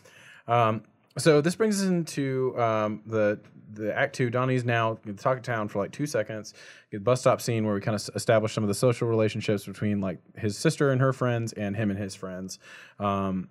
[0.48, 0.84] um
[1.18, 3.40] so this brings us into um the
[3.72, 4.30] the act two.
[4.32, 6.54] Donnie's now in the talk of town for like two seconds.
[6.92, 10.02] The bus stop scene where we kind of establish some of the social relationships between
[10.02, 12.58] like his sister and her friends and him and his friends.
[13.00, 13.50] Um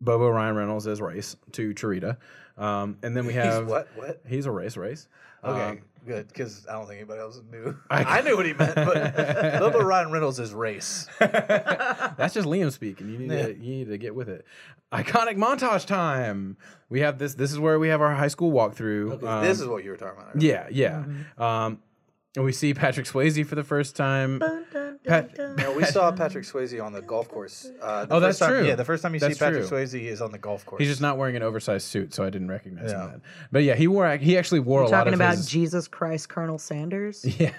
[0.00, 2.16] bobo ryan reynolds is race to Cherita
[2.56, 3.88] um and then we have He's what?
[3.96, 4.22] What?
[4.26, 5.08] he's a race race.
[5.44, 7.76] Okay, Um, good, because I don't think anybody else knew.
[7.90, 9.16] I- I, knew what he meant, but
[9.60, 11.06] Bobo Ryan Reynolds is race.
[11.18, 13.08] That's just Liam speaking.
[13.08, 13.46] You need Yeah.
[13.46, 14.44] to you need to get with it.
[14.92, 16.56] Iconic montage time.
[16.88, 17.34] We have this.
[17.34, 19.22] This is where we have our high school walkthrough.
[19.22, 20.40] Um, this is what you were talking about.
[20.40, 21.04] yeah, yeah.
[21.06, 21.42] Mm-hmm.
[21.42, 21.78] Um,
[22.36, 24.38] and we see Patrick Swayze for the first time.
[24.38, 27.70] Dun, dun, Pat- No, we saw Patrick Swayze on the golf course.
[27.80, 28.66] Uh, the Oh, that's time- true.
[28.66, 29.78] Yeah, the first time you That's see Patrick true.
[29.78, 30.80] Swayze is on the golf course.
[30.80, 33.04] He's just not wearing an oversized suit, so I didn't recognize Yeah.
[33.04, 33.10] him.
[33.10, 33.22] Then.
[33.50, 34.14] But yeah, he wore.
[34.18, 35.00] He actually wore You're a lot of.
[35.12, 35.46] talking of about his.
[35.46, 37.24] Jesus Christ, Colonel Sanders.
[37.40, 37.52] yeah,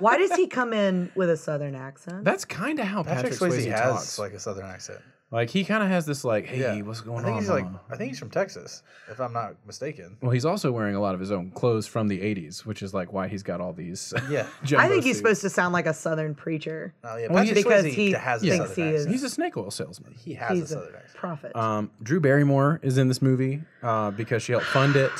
[0.00, 2.24] Why does he come in with a Southern accent?
[2.24, 4.18] that's kind of how Patrick, Patrick, Swayze, Swayze, has talks.
[4.18, 5.00] like a southern accent.
[5.30, 7.42] Like he kind of has this like, hey, yeah, what's going I think on?
[7.42, 10.16] He's like, mama?" I think he's from Texas, if I'm not mistaken.
[10.20, 12.94] well, he's also wearing a lot of his own clothes from the '80s, which is
[12.94, 14.12] like why he's got all these.
[14.30, 14.46] Yeah.
[14.62, 16.94] I jumbo think he's supposed to sound like a Southern preacher.
[17.02, 17.26] Oh, yeah.
[17.30, 19.56] Well, he- Patrick because Swayze he has a thinks southern he is- He's a snake
[19.56, 20.14] oil salesman.
[20.14, 21.14] He has He's a a southern accent.
[21.16, 21.56] prophet.
[21.56, 25.10] Um, Drew Barrymore is in this movie uh, because she helped fund it.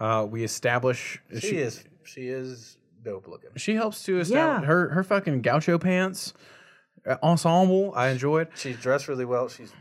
[0.00, 3.50] Uh, we establish She, is, she is dope looking.
[3.56, 4.66] She helps to establish Yeah.
[4.66, 6.34] her her fucking gaucho pants
[7.06, 7.92] Uh, ensemble.
[7.94, 8.48] I enjoyed.
[8.56, 9.48] She's dressed really well.
[9.48, 9.72] She's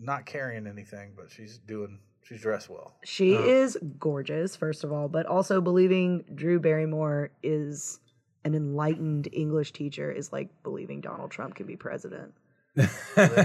[0.00, 2.94] not carrying anything, but she's doing She's dressed well.
[3.04, 3.44] She Oh.
[3.44, 8.00] is gorgeous, first of all, but also believing Drew Barrymore is
[8.46, 12.32] an enlightened English teacher is like believing Donald Trump can be president.
[12.74, 12.88] then,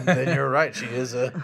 [0.06, 0.74] then you're right.
[0.74, 1.44] She is a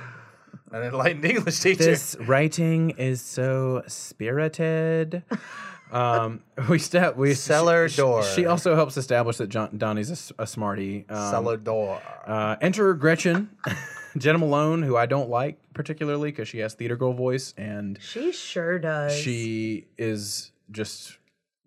[0.72, 1.84] an enlightened English teacher.
[1.84, 5.24] This writing is so spirited.
[5.92, 8.24] Um, we step we Cellar she- door.
[8.24, 11.06] She also helps establish that John, Donnie's a smarty.
[11.10, 12.02] Um, Cellar door.
[12.26, 13.50] Uh, enter Gretchen,
[14.18, 18.32] Jena Malone, who I don't like particularly because she has theater girl voice and She
[18.32, 19.14] sure does.
[19.16, 21.18] she is just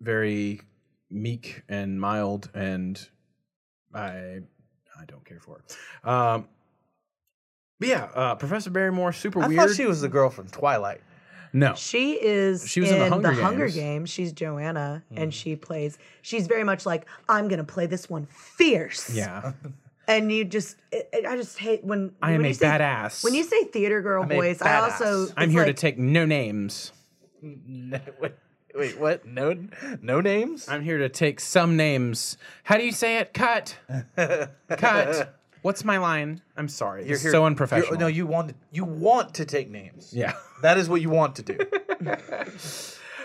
[0.01, 0.61] very
[1.11, 2.99] meek and mild, and
[3.93, 4.39] I
[4.99, 5.61] I don't care for
[6.03, 6.09] her.
[6.09, 6.47] Um,
[7.79, 9.61] but yeah, uh, Professor Barrymore, super I weird.
[9.69, 11.01] thought she was the girl from Twilight.
[11.51, 13.75] No, She is She was in the Hunger Hunger Games.
[13.75, 14.09] Games.
[14.09, 15.17] She's Johanna, Hmm.
[15.17, 15.97] and she plays.
[16.21, 19.09] She's very much like I'm gonna play this one fierce.
[19.13, 19.53] yeah,
[20.07, 23.23] and you just, it, it- I just hate when I am when a say- badass.
[23.23, 25.27] When you say theater girl I'm voice, I also.
[25.37, 26.91] I'm here like, to take no names.
[27.41, 28.33] No, wait,
[28.75, 29.25] wait, what?
[29.25, 29.55] No,
[30.01, 30.67] no names.
[30.67, 32.37] I'm here to take some names.
[32.63, 33.33] How do you say it?
[33.33, 33.77] Cut.
[34.69, 35.38] Cut.
[35.61, 36.41] What's my line?
[36.57, 37.03] I'm sorry.
[37.05, 37.99] You're It's here- so you're- unprofessional.
[37.99, 40.11] no, you want to, you want to take names.
[40.13, 40.33] yeah.
[40.61, 41.57] That is what you want to do.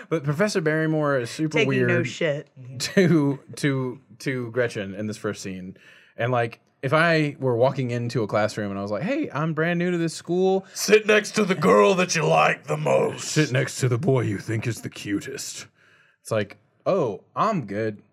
[0.07, 2.47] But Professor Barrymore is super taking weird no shit.
[2.79, 5.77] to to to Gretchen in this first scene.
[6.15, 9.53] And like if I were walking into a classroom and I was like, "Hey, I'm
[9.55, 10.63] brand new to this school.
[10.75, 13.29] Sit next to the girl that you like the most.
[13.29, 15.65] Sit next to the boy you think is the cutest."
[16.21, 18.03] It's like, "Oh, I'm good.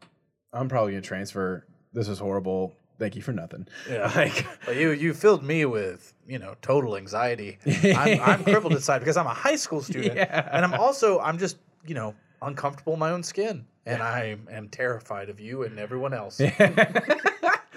[0.55, 1.67] I'm probably going to transfer.
[1.93, 2.75] This is horrible.
[3.03, 4.11] Thank you for nothing." Yeah.
[4.17, 7.59] Like But you you filled me with you know total anxiety.
[8.03, 10.49] I'm, I'm crippled inside because I'm a high school student, Yeah.
[10.53, 14.69] and I'm also I'm just you know uncomfortable in my own skin, and I am
[14.69, 16.41] terrified of you and everyone else.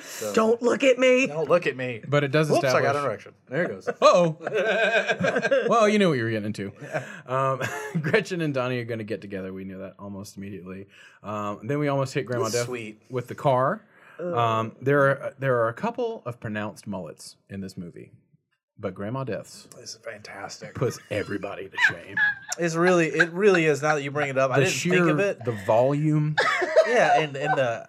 [0.07, 1.25] So, Don't look at me.
[1.25, 2.01] don't look at me.
[2.07, 2.65] but it does Whoops!
[2.65, 3.33] I got an erection.
[3.49, 3.89] There it goes.
[4.01, 4.37] Oh,
[5.67, 6.71] well, you knew what you were getting into.
[7.25, 7.61] Um,
[8.01, 9.51] Gretchen and Donnie are going to get together.
[9.51, 10.87] We knew that almost immediately.
[11.23, 13.01] Um, then we almost hit Grandma Death Sweet.
[13.09, 13.81] with the car.
[14.19, 18.11] Um, there are there are a couple of pronounced mullets in this movie,
[18.79, 20.73] but Grandma Death's is fantastic.
[20.75, 22.15] puts everybody to shame.
[22.57, 23.81] It's really it really is.
[23.81, 25.43] Now that you bring it up, I The didn't think of it.
[25.43, 26.35] the volume,
[26.87, 27.85] Yeah, and and the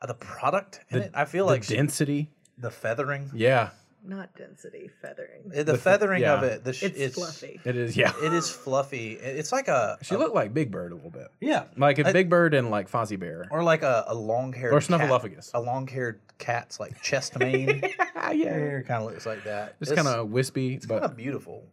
[0.00, 1.10] uh, the product in it.
[1.14, 2.30] I feel the like she- density.
[2.56, 3.70] the feathering, Yeah,
[4.04, 5.50] Not density, feathering.
[5.64, 6.64] the, feathering of it.
[6.64, 7.60] The sh- It's, fluffy.
[7.64, 7.96] it is.
[7.96, 9.12] Yeah, It is fluffy.
[9.14, 12.12] It's like a she looked like Big Bird a little bit, yeah, like a, I-
[12.12, 13.48] Big Bird and like Fozzie Bear.
[13.50, 15.50] or like a, a long haired Or Snuffleupagus.
[15.54, 17.82] A long haired cat's like chest mane.
[18.16, 19.76] Ah, yeah, kind of looks like that.
[19.80, 21.64] it's kind of wispy, but kind of beautiful.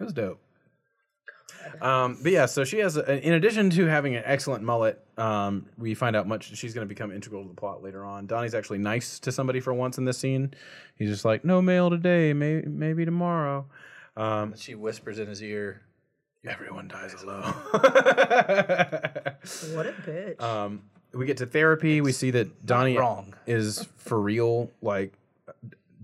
[0.00, 0.40] It was dope.
[1.80, 5.66] Um, but yeah, so she has, a, in addition to having an excellent mullet, um,
[5.78, 6.56] we find out much.
[6.56, 8.26] She's going to become integral to the plot later on.
[8.26, 10.54] Donnie's actually nice to somebody for once in this scene.
[10.96, 13.66] He's just like, "No mail today, may, maybe tomorrow."
[14.16, 15.82] Um, She whispers in his ear.
[16.46, 17.42] everyone dies alone.
[19.72, 20.40] What a bitch.
[20.40, 22.00] um, we get to therapy.
[22.00, 23.34] We see that Donnie wrong.
[23.46, 25.12] is for real, like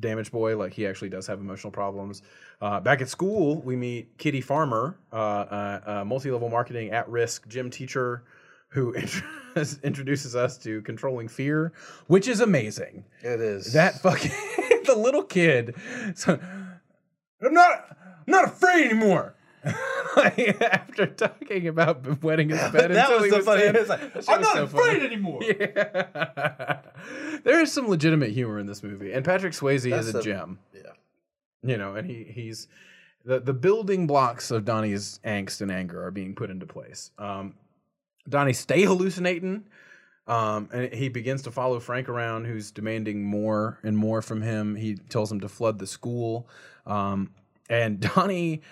[0.01, 0.57] damaged boy.
[0.57, 2.23] Like he actually does have emotional problems.
[2.61, 7.71] Uh, back at school, we meet Kitty Farmer, uh, uh, uh, multi-level marketing at-risk gym
[7.71, 8.25] teacher,
[8.69, 8.95] who
[9.83, 11.73] introduces us to controlling fear,
[12.07, 13.05] which is amazing.
[13.23, 14.31] It is That fucking
[14.85, 15.75] the little kid.
[16.15, 16.39] So,
[17.43, 19.35] I'm not I'm not afraid anymure.
[20.73, 23.77] after talking about wetting his bed That until was was funny- 10.
[23.77, 25.05] it's like, I'm not so afraid funny.
[25.07, 25.41] anymore.
[25.49, 26.81] Yeah.
[27.45, 30.23] there is some legitimate humor in this movie, and Patrick Swayze That's is a the-
[30.23, 30.59] gem.
[30.75, 30.81] Yeah.
[31.63, 32.69] You know, and he he's
[33.25, 37.11] the the building blocks of Donnie's angst and anger are being put into place.
[37.19, 37.55] Um,
[38.29, 39.65] Donnie stay hallucinating.
[40.27, 44.77] Um, and he begins to follow Frank around, who's demanding more and more from him.
[44.77, 46.49] He tells him to flood the school.
[46.87, 47.31] Um,
[47.69, 48.63] and Donnie,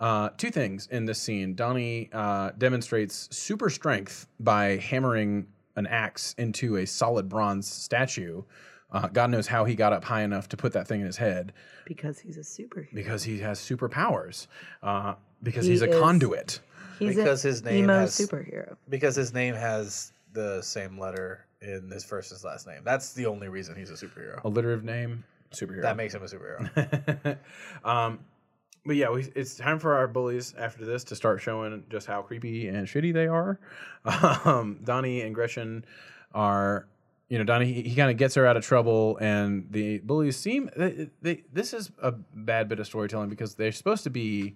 [0.00, 1.54] uh, two things in this scene.
[1.54, 8.42] Donnie uh, demonstrates super strength by hammering an axe into a solid bronze statue.
[8.90, 11.16] Uh, God knows how he got up high enough to put that thing in his
[11.16, 11.52] head
[11.86, 12.94] because he's a superhero.
[12.94, 14.46] because he has superpowers.
[14.82, 16.60] Uh, because He he's a is- conduit.
[16.98, 18.76] He's Because his name emo has- superhero.
[18.88, 22.80] Because his name has the same letter in his first and last name.
[22.84, 24.42] That's the only reason he's a superhero.
[24.44, 25.82] Alliterative name, superhero.
[25.82, 27.36] That makes him a superhero.
[27.84, 28.20] um,
[28.86, 32.22] but yeah, we, it's time for our bullies after this to start showing just how
[32.22, 33.58] creepy and shitty they are.
[34.44, 35.84] Um, Donnie and Gretchen
[36.32, 36.86] are,
[37.28, 40.36] you know, Donnie he, he kind of gets her out of trouble, and the bullies
[40.36, 44.54] seem they, they, this is a bad bit of storytelling because they're supposed to be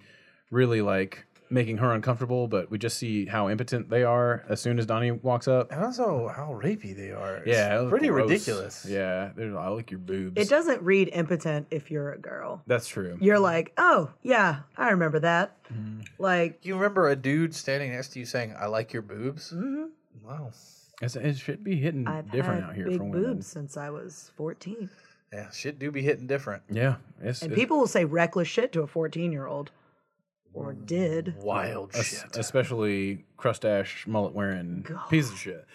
[0.50, 4.78] really like making her uncomfortable, but we just see how impotent they are as soon
[4.78, 5.72] as Donnie walks up.
[5.72, 7.36] And also how rapey they are.
[7.38, 8.30] It's Yeah, pretty gross.
[8.30, 8.86] ridiculous.
[8.88, 10.40] Yeah, they're- I like your boobs.
[10.40, 12.62] It doesn't read impotent if you're a girl.
[12.66, 13.18] That's true.
[13.20, 15.56] You're like, oh yeah, I remember that.
[15.72, 16.00] Mm-hmm.
[16.18, 19.52] Like, You remember a dude standing next to you saying, "I like your boobs"?
[19.52, 19.88] mhm.
[20.24, 20.50] Wow.
[21.02, 23.34] It's- it should be hitting I've different out here big from women.
[23.34, 24.90] boobs since I was 14.
[25.32, 26.62] Yeah, shit do be hitting different.
[26.68, 29.70] Yeah, it's, And it's- people will say reckless shit to a 14 year old.
[30.52, 31.34] Or did.
[31.38, 32.36] Wild es- shit.
[32.36, 35.64] especially crustache mullet wearing piece of shit.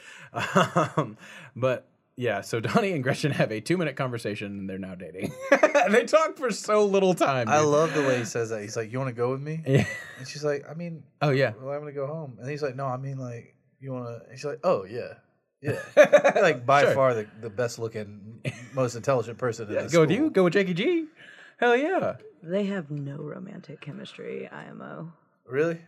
[0.98, 1.18] Um,
[1.56, 5.34] but yeah, so Donnie and Gretchen have a two minute conversation and they're now dating.
[5.90, 7.48] they talk for so little time.
[7.50, 7.68] I dude.
[7.68, 8.62] love the way he says that.
[8.62, 9.86] He's like, "You want to go with me?" Yeah.
[10.20, 11.54] And she's like, "I mean, Oh yeah.
[11.62, 14.30] well, I'm gonna go home." And he's like, "No, I mean, like, you want to?"
[14.30, 15.14] And she's like, "Oh yeah,
[15.62, 15.80] yeah."
[16.42, 16.94] like by Sure.
[16.94, 18.42] far the, the best looking,
[18.74, 20.30] most intelligent person in Yeah, the go with you.
[20.32, 21.06] Go with Jackie G.
[21.58, 22.16] Hell yeah.
[22.44, 25.12] They have no romantic chemistry, IMO.
[25.48, 25.80] Really?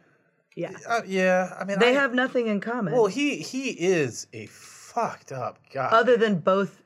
[0.56, 0.72] Yeah.
[0.88, 1.54] Uh, yeah.
[1.60, 2.94] I mean, They I- have nothing in common.
[2.94, 5.86] Well, he he is a fucked up guy.
[5.92, 6.82] other than both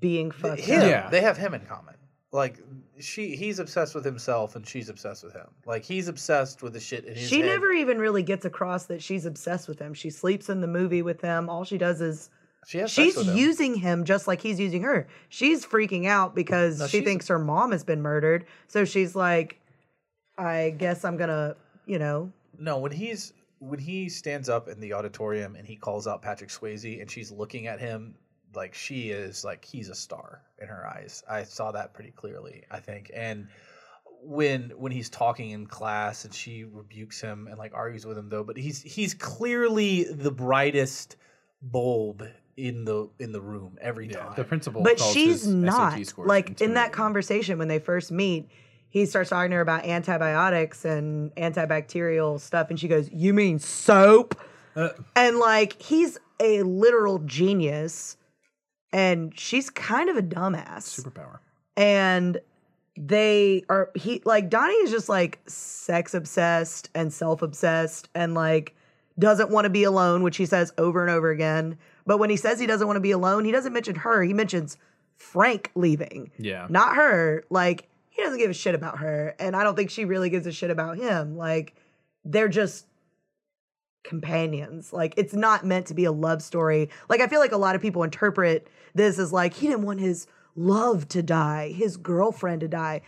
[0.00, 0.86] being fucked him, up.
[0.88, 1.08] Yeah.
[1.10, 1.94] they have him in common.
[2.30, 2.58] Like
[3.00, 5.46] she, he's obsessed with himself, and she's obsessed with him.
[5.64, 7.46] Like he's obsessed with the shit in his She head.
[7.46, 9.94] never even really gets across that she's obsessed with him.
[9.94, 11.48] She sleeps in the movie with him.
[11.48, 12.28] All she does is
[12.68, 13.34] She has she's him.
[13.34, 15.08] using him just like he's using her.
[15.30, 18.44] She's freaking out because No, she thinks her mom has been murdered.
[18.66, 19.58] So she's like,
[20.36, 24.92] I guess I'm gonna, you know, No, when he's when he stands up in the
[24.92, 28.14] auditorium and he calls out Patrick Swayze and she's looking at him
[28.54, 31.22] like she is like he's a star in her eyes.
[31.26, 33.10] I saw that pretty clearly, I think.
[33.14, 33.48] And
[34.22, 38.28] when when he's talking in class and she rebukes him and like argues with him
[38.28, 41.16] though, but he's he's clearly the brightest
[41.62, 42.24] bulb
[42.58, 44.32] in the in the room every time.
[44.36, 44.82] The principal.
[44.82, 48.48] but calls she's his not SAT scores like in that conversation when they first meet
[48.90, 53.58] he starts talking to her about antibiotics and antibacterial stuff and she goes you mean
[53.58, 54.34] soap
[54.74, 54.88] Uh.
[55.14, 58.16] and like he's a literal genius
[58.92, 61.38] and she's kind of a dumbass Superpower.
[61.76, 62.40] and
[62.96, 68.74] they are he like Donnie is just like sex obsessed and self obsessed and like
[69.18, 71.76] doesn't want to be alone, which he says over and over again.
[72.08, 74.22] But when he says he doesn't want to be alone, he doesn't mention her.
[74.24, 74.78] He mentions
[75.16, 76.66] Frank leaving, Yeah.
[76.70, 77.44] not her.
[77.50, 80.46] Like he doesn't give a shit about her, and I don't think she really gives
[80.46, 81.36] a shit about him.
[81.36, 81.74] Like
[82.24, 82.86] they're just
[84.04, 84.92] companions.
[84.92, 86.88] Like it's not meant to be a love story.
[87.10, 90.00] Like I feel like a lot of people interpret this as like he didn't want
[90.00, 93.02] his love to die, his girlfriend to die.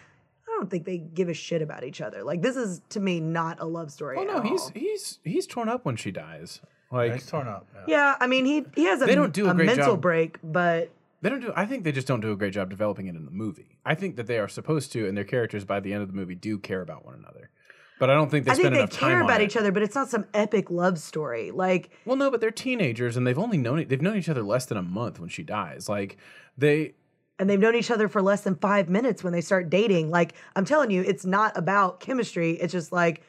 [0.47, 2.23] I don't think they give a shit about each other.
[2.23, 4.17] Like this is to me not a love story.
[4.19, 6.61] Well, at no, he's he's he's torn up when she dies.
[6.91, 7.67] Yeah, Like he's torn up.
[7.75, 7.83] yeah.
[7.87, 8.17] yeah.
[8.21, 10.01] I mean he he has a, They don't do a great mental job.
[10.03, 10.91] break, but
[11.23, 11.53] They don't do.
[11.55, 13.79] I think they just don't do a great job developing it in the movie.
[13.85, 16.15] I think that they are supposed to, and their characters by the end of the
[16.15, 17.51] movie do care about one another.
[17.99, 19.45] But I don't think they I think spend they enough time care on about it.
[19.45, 19.71] each other.
[19.73, 21.51] But it's not some epic love story.
[21.51, 23.89] Like Well, no, but they're teenagers, and they've only known it.
[23.91, 25.87] They've known each other less than a month when she dies.
[25.89, 26.17] Like
[26.57, 26.95] they,
[27.39, 30.11] and they've known each other for less than five minutes when they start dating.
[30.11, 32.53] Like, I'm telling you, it's not about chemistry.
[32.53, 33.23] It's just like,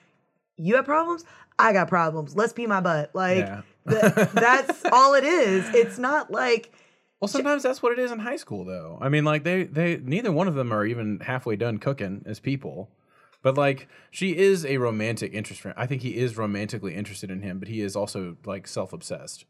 [0.58, 1.24] you have problems,
[1.62, 2.36] I got problems.
[2.36, 3.12] Let's pee my butt.
[3.14, 3.62] Like, Yeah.
[3.88, 5.68] th- that's all it is.
[5.74, 6.72] It's not like,
[7.20, 8.98] well, sometimes that's what it is in high school, though.
[9.02, 12.40] I mean, like they, they, neither one of them are even halfway done cooking as
[12.40, 12.90] people.
[13.44, 15.64] But like, she is a romantic interest.
[15.78, 19.46] I think he is romantically interested in him, but he is also like self-obsessed.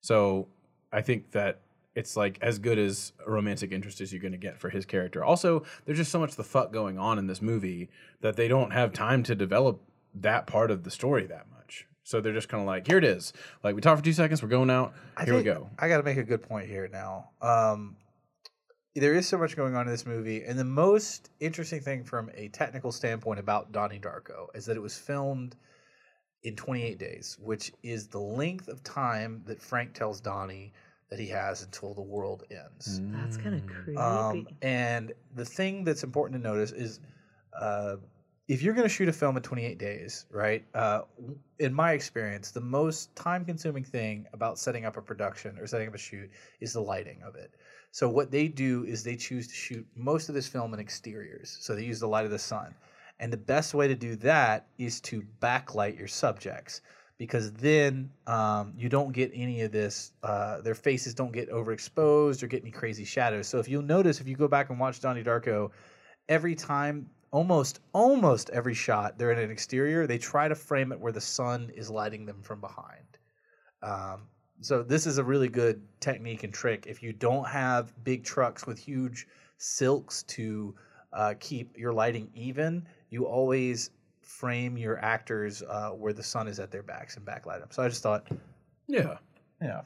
[0.00, 0.48] So
[0.92, 1.60] I think that
[1.94, 4.86] it's like as good as a romantic interest as you're going to get for his
[4.86, 5.24] character.
[5.24, 7.88] Also, there's just so much the fuck going on in this movie
[8.20, 9.80] that they don't have time to develop
[10.14, 11.86] that part of the story that much.
[12.02, 13.32] So they're just kind of like, here it is.
[13.62, 14.94] Like we talked for two seconds, we're going out.
[15.16, 15.70] I Here we go.
[15.78, 17.30] I got to make a good point here now.
[17.40, 17.96] Um,
[18.96, 22.30] there is so much going on in this movie, and the most interesting thing from
[22.34, 25.54] a technical standpoint about Donnie Darko is that it was filmed
[26.42, 30.72] in 28 days, which is the length of time that Frank tells Donnie
[31.10, 33.00] that he has until the world ends.
[33.12, 33.96] that's kind of creepy.
[33.96, 37.00] Um, and the thing that's important to notice is
[37.58, 37.96] uh,
[38.50, 40.64] if you're going to shoot a film in 28 days, right?
[40.74, 41.02] Uh,
[41.60, 45.86] in my experience, the most time consuming thing about setting up a production or setting
[45.86, 47.52] up a shoot is the lighting of it.
[47.92, 51.58] So, what they do is they choose to shoot most of this film in exteriors.
[51.60, 52.74] So, they use the light of the sun.
[53.20, 56.80] And the best way to do that is to backlight your subjects
[57.18, 60.10] because then um, you don't get any of this.
[60.24, 63.46] Uh, their faces don't get overexposed or get any crazy shadows.
[63.46, 65.70] So if you'll notice, if you go back and watch Donnie Darko,
[66.28, 70.06] every time, almost almost every shot, they're in an exterior.
[70.06, 73.18] They try to frame it where the sun is lighting them from behind.
[73.82, 74.28] Um,
[74.60, 76.86] so this is a really good technique and trick.
[76.86, 79.26] If you don't have big trucks with huge
[79.58, 80.74] silks to
[81.12, 83.90] uh, keep your lighting even, you always
[84.22, 87.68] frame your actors uh, where the sun is at their backs and backlight them.
[87.70, 88.28] So I just thought,
[88.86, 89.16] Yeah.
[89.60, 89.80] yeah,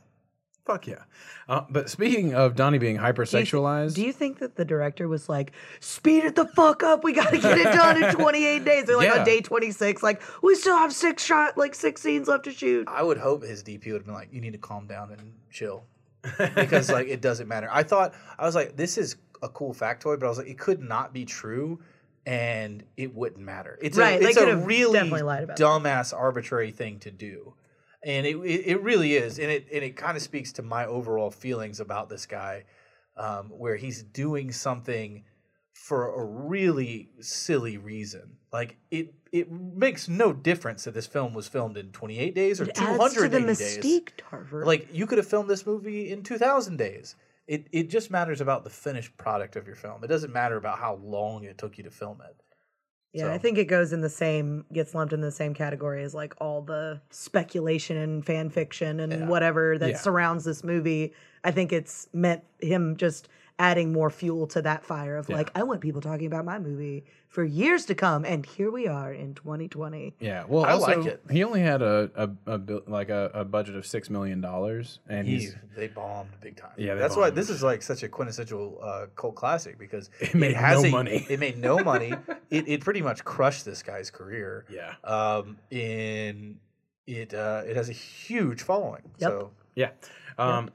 [0.65, 1.03] Fuck yeah.
[1.47, 5.09] Uh, but speaking of Donnie being Do you, hypersexualized, do you think that the director
[5.09, 7.05] was like, speed it the fuck up?
[7.05, 8.85] We got to get it done in 28 days.
[8.87, 9.19] They're like Yeah.
[9.21, 12.89] on day 26, like, we still have six shot, like six scenes left to shoot.
[12.89, 15.35] I would hope his DP would have been like, "You need to calm down and
[15.51, 15.85] chill,"
[16.55, 17.69] because like it doesn't matter.
[17.71, 20.59] I thought I was like, "This is a cool factoid," but I was like, it
[20.59, 21.79] could not be true,
[22.25, 23.79] and it wouldn't matter.
[23.83, 25.63] It's Right, a, they it's a could have really definitely lied about it.
[25.63, 27.53] dumbass, arbitrary thing to do,
[28.05, 31.31] and it it, really is, and it and it kind of speaks to my overall
[31.31, 32.65] feelings about this guy,
[33.17, 35.25] um, where he's doing something
[35.73, 38.37] for a really silly reason.
[38.53, 42.65] Like it it makes no difference that this film was filmed in 28 days or
[42.65, 43.79] It adds to the 280 days.
[43.79, 44.65] mystique.
[44.65, 47.17] Like you could have filmed this movie in 2000 days.
[47.47, 50.05] It it just matters about the finished product of your film.
[50.05, 52.37] It doesn't matter about how long it took you to film it.
[53.15, 56.15] Yeah, I think it goes in the same, gets lumped in the same category as
[56.15, 59.29] like all the speculation and fan fiction and Yeah.
[59.29, 59.97] whatever that Yeah.
[59.97, 61.13] surrounds this movie.
[61.45, 65.63] I think it's meant him just adding more fuel to that fire of like, I
[65.63, 68.25] want people talking about my movie for years to come.
[68.25, 70.17] And here we are in 2020.
[70.19, 70.45] yeah.
[70.49, 71.23] Well, I also, like it.
[71.31, 75.29] he only had a, a, a like a, a budget of six million dollars, and
[75.29, 76.73] He, he's they bombed big time.
[76.77, 80.35] Yeah, they that's why this is like such a quintessential uh, cult classic because It
[80.35, 81.27] made has no a- money.
[81.31, 82.13] It made no money.
[82.51, 84.65] it it pretty much crushed this guy's career.
[84.69, 86.59] yeah, Um, in
[87.07, 89.03] it uh, it has a huge following.
[89.19, 89.31] Yep.
[89.31, 89.91] So yeah.
[90.39, 90.71] Um,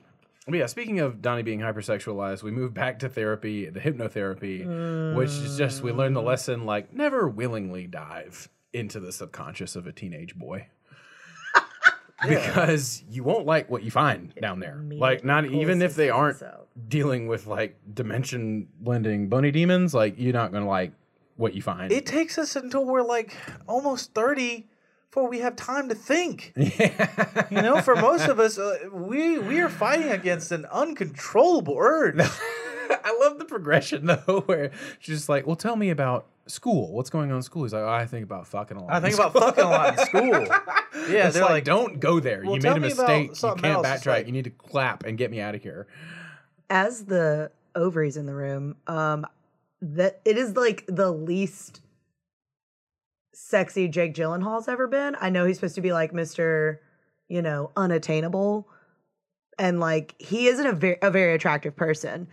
[0.48, 5.30] But yeah, speaking of Donnie being hypersexualized, we move back to therapy, the hypnotherapy, which
[5.30, 9.92] is just we learn the lesson like never willingly dive into the subconscious of a
[9.92, 10.68] teenage boy.
[12.28, 14.82] because you won't like what you find down there.
[14.90, 16.68] Like not even if they aren't out.
[16.88, 20.92] dealing with like dimension blending bunny demons, like you're not gonna like
[21.38, 21.92] what you find.
[21.92, 23.36] it takes us until we're like
[23.68, 24.68] almost thirty
[25.10, 26.54] before we have time to think.
[26.80, 27.48] Yeah.
[27.50, 32.20] You know, for most of us, uh, we we are fighting against an uncontrollable urge.
[32.90, 36.94] I love the progression though, where she's just like, "Well, tell me about school.
[36.94, 39.00] What's going on in school?" He's like, oh, "I think about fucking a lot." I
[39.00, 40.48] think about fucking a lot in school.
[41.10, 42.44] Yeah, it's they're like, like, don't go there.
[42.44, 43.32] Well, you made a mistake.
[43.42, 43.88] You can't else.
[43.88, 44.06] backtrack.
[44.06, 45.88] Like- you need to clap and get me out of here.
[46.70, 49.26] As the ovaries in the room, um,
[49.82, 51.82] that it is like the least
[53.44, 55.16] sexy Jake Gyllenhaal's ever been.
[55.20, 56.78] I know he's supposed to be like Mr.
[57.28, 58.68] You know, unattainable,
[59.58, 62.28] and like he isn't a very a very attractive person.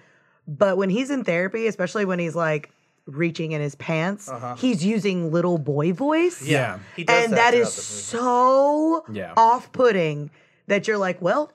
[0.49, 2.71] But when he's in therapy, especially when he's like
[3.07, 6.43] reaching in his pants, he's using little boy voice.
[6.43, 6.79] Yeah.
[6.97, 9.33] he does and that is so Yeah.
[9.37, 10.31] off-putting
[10.67, 11.53] that you're like, well,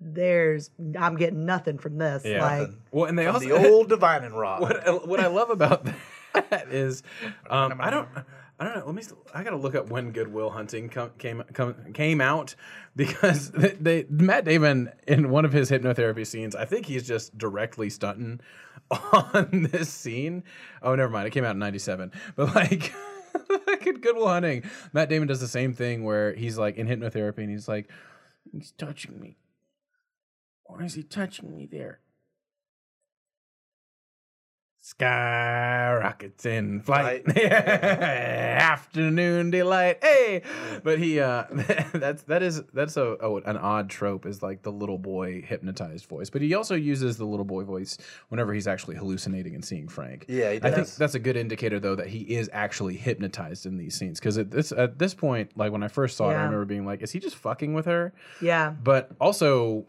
[0.00, 2.24] there's I'm getting nothing from this.
[2.24, 2.42] Yeah.
[2.44, 3.50] Like, Well, and they movie.
[3.50, 4.60] also the old divining rod.
[4.60, 5.86] what what I love about
[6.34, 7.02] that is
[7.48, 8.08] um, I don't
[8.58, 8.86] I don't know.
[8.86, 9.02] Let me.
[9.34, 12.54] I gotta look up when Good Will Hunting come, came come, came out
[12.94, 16.56] because they, they Matt Damon in one of his hypnotherapy scenes.
[16.56, 18.40] I think he's just directly stunting
[19.12, 20.42] on this scene.
[20.82, 21.26] Oh, never mind.
[21.26, 22.12] It came out in '97.
[22.34, 22.92] But like.
[23.84, 27.50] Good Will Hunting, Matt Damon does the same thing where he's like in hypnotherapy and
[27.50, 27.88] he's like,
[28.50, 29.36] he's touching me.
[30.64, 32.00] Why is he touching me there?
[34.98, 37.28] Sky rockets in flight.
[38.56, 39.98] Afternoon delight.
[40.00, 40.40] Hey,
[40.82, 41.44] but he uh
[41.92, 46.06] that's that is that's a oh, an odd trope is like the little boy hypnotized
[46.06, 46.30] voice.
[46.30, 47.98] But he also uses the little boy voice
[48.30, 50.24] whenever he's actually hallucinating and seeing Frank.
[50.28, 53.76] Yeah, he I think that's a good indicator though that he is actually hypnotized in
[53.76, 56.44] these scenes because at this at this point, like when I first saw it, I
[56.44, 58.14] remember being like, is he just fucking with her?
[58.40, 58.70] yeah.
[58.82, 59.84] But also,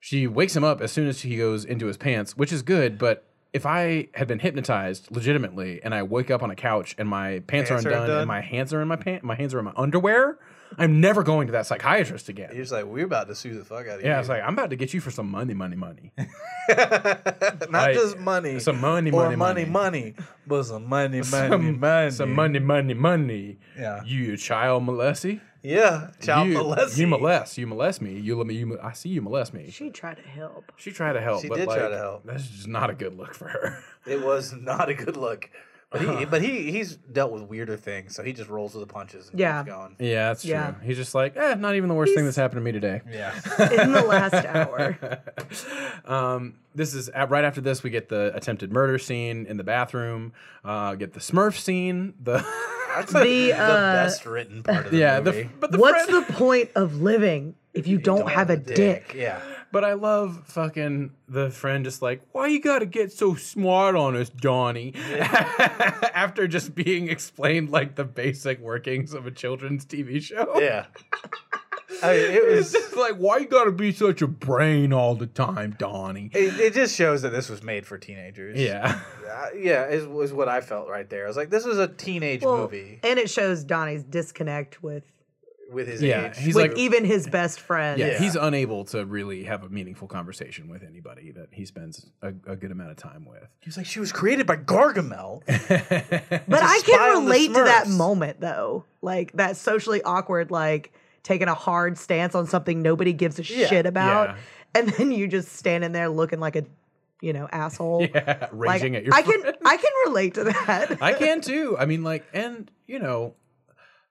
[0.00, 2.96] she wakes him up as soon as he goes into his pants, which is good.
[2.96, 3.24] But
[3.56, 7.40] if I had been hypnotized legitimately and I wake up on a couch and my
[7.46, 8.18] pants, Pants are undone, undone?
[8.18, 10.38] and my hands are in my pants, my hands are in my underwear,
[10.76, 12.50] I'm never going to that psychiatrist again.
[12.54, 14.08] You're like, we're about to sue the fuck out of you.
[14.08, 16.12] yeah, it's like I'm about to get you for some money, money, money.
[16.68, 20.00] not like, just money, some money, or money, money, money.
[20.02, 20.14] money,
[20.46, 23.58] but some money, money, some, money, some money, money, money.
[23.78, 24.04] Yeah.
[24.04, 25.40] you child molesty.
[25.62, 27.00] Yeah, child you, molesting.
[27.00, 27.58] You molest.
[27.58, 28.18] You molest me.
[28.18, 28.54] You let me.
[28.54, 29.70] You, I see you molest me.
[29.70, 30.72] She tried to help.
[30.76, 31.42] She tried to help.
[31.42, 32.24] She but did try to help.
[32.24, 33.82] That's just not a good look for her.
[34.06, 35.50] It was not a good look.
[35.90, 38.92] But he, but he, he's dealt with weirder things, so he just rolls with the
[38.92, 39.62] punches and Yeah.
[39.64, 39.96] keeps going.
[39.98, 40.50] Yeah, that's true.
[40.52, 40.74] Yeah.
[40.82, 43.00] He's just like, eh, not even the worst thing that's happened to me today.
[43.10, 43.32] Yeah,
[43.82, 44.96] In the last hour.
[46.04, 47.82] um, this is uh, right after this.
[47.82, 50.32] We get the attempted murder scene in the bathroom.
[50.64, 52.14] Uh, get the Smurf scene.
[52.22, 52.38] The
[52.96, 55.42] that's The, the, uh, best written part of the yeah, movie.
[55.44, 59.12] the but the What's friend- the point of living if you, don't, have a dick?
[59.14, 59.38] Yeah,
[59.70, 64.16] But I love fucking the friend just like, why you gotta get so smart on
[64.16, 64.94] us, Donnie?
[65.20, 70.58] After just being explained like the basic workings of a children's TV show.
[70.58, 70.86] Yeah.
[72.02, 72.82] I mean, it It's was.
[72.82, 76.30] just like, why you gotta be such a brain all the time, Donnie?
[76.34, 78.58] It, it just shows that this was made for teenagers.
[78.58, 79.00] Yeah.
[79.30, 81.24] Uh, yeah, is was what I felt right there.
[81.24, 85.04] I was like, this was a teenage Well, movie and it shows Donnie's disconnect with
[85.70, 86.38] with his Yeah, age.
[86.38, 87.98] he's with like- even his best friend.
[87.98, 88.18] Yeah, Yeah.
[88.18, 92.54] he's unable to really have a meaningful conversation with anybody that he spends a, a
[92.54, 93.42] good amount of time with.
[93.60, 95.42] He's like, she was created by Gargamel.
[96.48, 98.84] But I can on relate to that moment though.
[99.02, 100.92] Like that socially awkward, like
[101.26, 103.66] taking a hard stance on something nobody gives a Yeah.
[103.66, 104.28] shit about.
[104.28, 104.36] Yeah.
[104.76, 106.64] And then you just standing there looking like a
[107.22, 108.02] you know, asshole.
[108.14, 109.42] Yeah, Like, raging at your I can.
[109.64, 111.02] I can relate to that.
[111.02, 111.74] I can too.
[111.78, 113.34] I mean, like, and you know,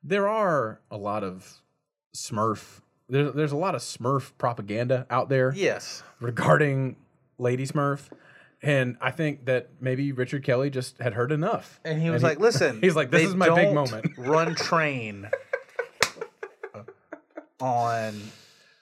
[0.04, 1.62] there are a lot of
[2.16, 2.82] Smurf.
[3.08, 6.02] There's there's a lot of Smurf propaganda out there yes.
[6.20, 6.96] regarding
[7.38, 8.10] Lady Smurf,
[8.62, 11.80] and I think that maybe Richard Kelly just had heard enough.
[11.86, 12.80] And he was like, listen.
[12.82, 14.08] he's like, this is my big moment.
[14.18, 15.30] run train
[17.60, 18.20] on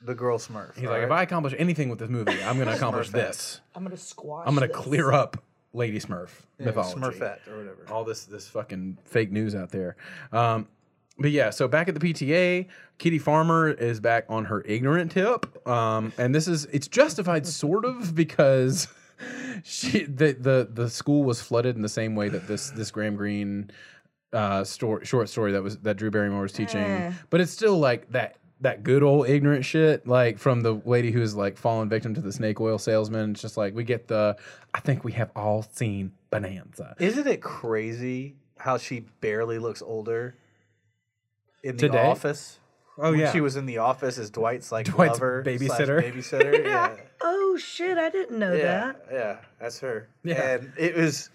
[0.01, 0.75] the girl Smurf.
[0.75, 3.61] He's like, if I accomplish anything with this movie, I'm going to accomplish this.
[3.75, 4.45] I'm gonna squash.
[4.47, 4.83] I'm going to this.
[4.83, 5.37] clear up
[5.73, 6.99] Lady Smurf Yeah, mythology.
[6.99, 7.85] Smurfette or whatever.
[7.89, 9.95] all this this fucking fake news out there.
[10.31, 10.67] Um,
[11.17, 12.67] but yeah, so back at the PTA,
[12.97, 17.85] Kitty Farmer is back on her ignorant tip, um, and this is it's justified sort
[17.85, 18.87] of because
[19.63, 23.15] she the the the school was flooded in the same way that this this Graham
[23.15, 23.69] Greene
[24.33, 27.13] uh, story, short story that was that Drew Barrymore was teaching, Eh.
[27.29, 31.35] but it's still like that that good old ignorant shit, like from the lady who's
[31.35, 33.31] like fallen victim to the snake oil salesman.
[33.31, 34.37] It's just like we get the,
[34.73, 36.95] I think we have all seen Bonanza.
[36.99, 40.35] Isn't it crazy how she barely looks older
[41.63, 42.07] in the Today?
[42.07, 42.59] office?
[42.97, 46.01] Oh When yeah, she was in the office as Dwight's like Dwight's lover, slash babysitter.
[46.13, 46.63] babysitter.
[46.65, 49.05] yeah, Oh shit, I didn't know yeah, that.
[49.11, 49.37] yeah.
[49.59, 50.09] That's her.
[50.23, 50.55] Yeah.
[50.57, 51.29] and it was.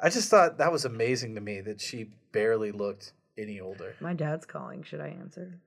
[0.00, 3.94] I just thought that was amazing to me that she barely looked any older.
[4.00, 4.82] My dad's calling.
[4.82, 5.58] Should I answer?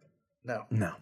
[0.47, 0.93] No, No.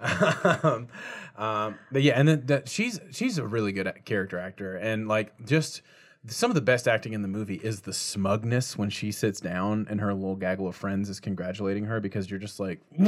[0.00, 0.88] um,
[1.36, 5.32] um, but yeah, and then that she's she's a really good character actor, and like
[5.44, 5.82] just
[6.26, 9.86] some of the best acting in the movie is the smugness when she sits down
[9.90, 12.80] and her little gaggle of friends is congratulating her because you're just like,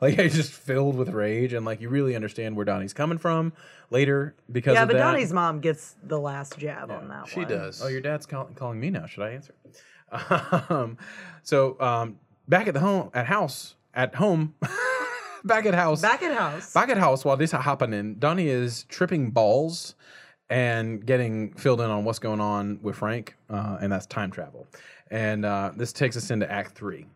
[0.00, 3.52] like it's just filled with rage, and like you really understand where Donnie's coming from
[3.90, 5.02] later because yeah, of but that.
[5.02, 7.48] Donnie's mom gets the last jab on that she one.
[7.48, 7.82] does.
[7.82, 9.06] Oh, your dad's call- calling me now.
[9.06, 9.54] Should I answer?
[10.70, 10.96] Um,
[11.42, 12.18] so um,
[12.48, 14.54] back at the home at house at home,
[15.44, 16.72] back at house Back at house.
[16.72, 18.14] back at house while this is happening.
[18.14, 19.96] Donnie is tripping balls
[20.48, 24.66] and getting filled in on what's going on with Frank, uh, and that's time travel.
[25.10, 27.06] And uh, this takes us into Act Three,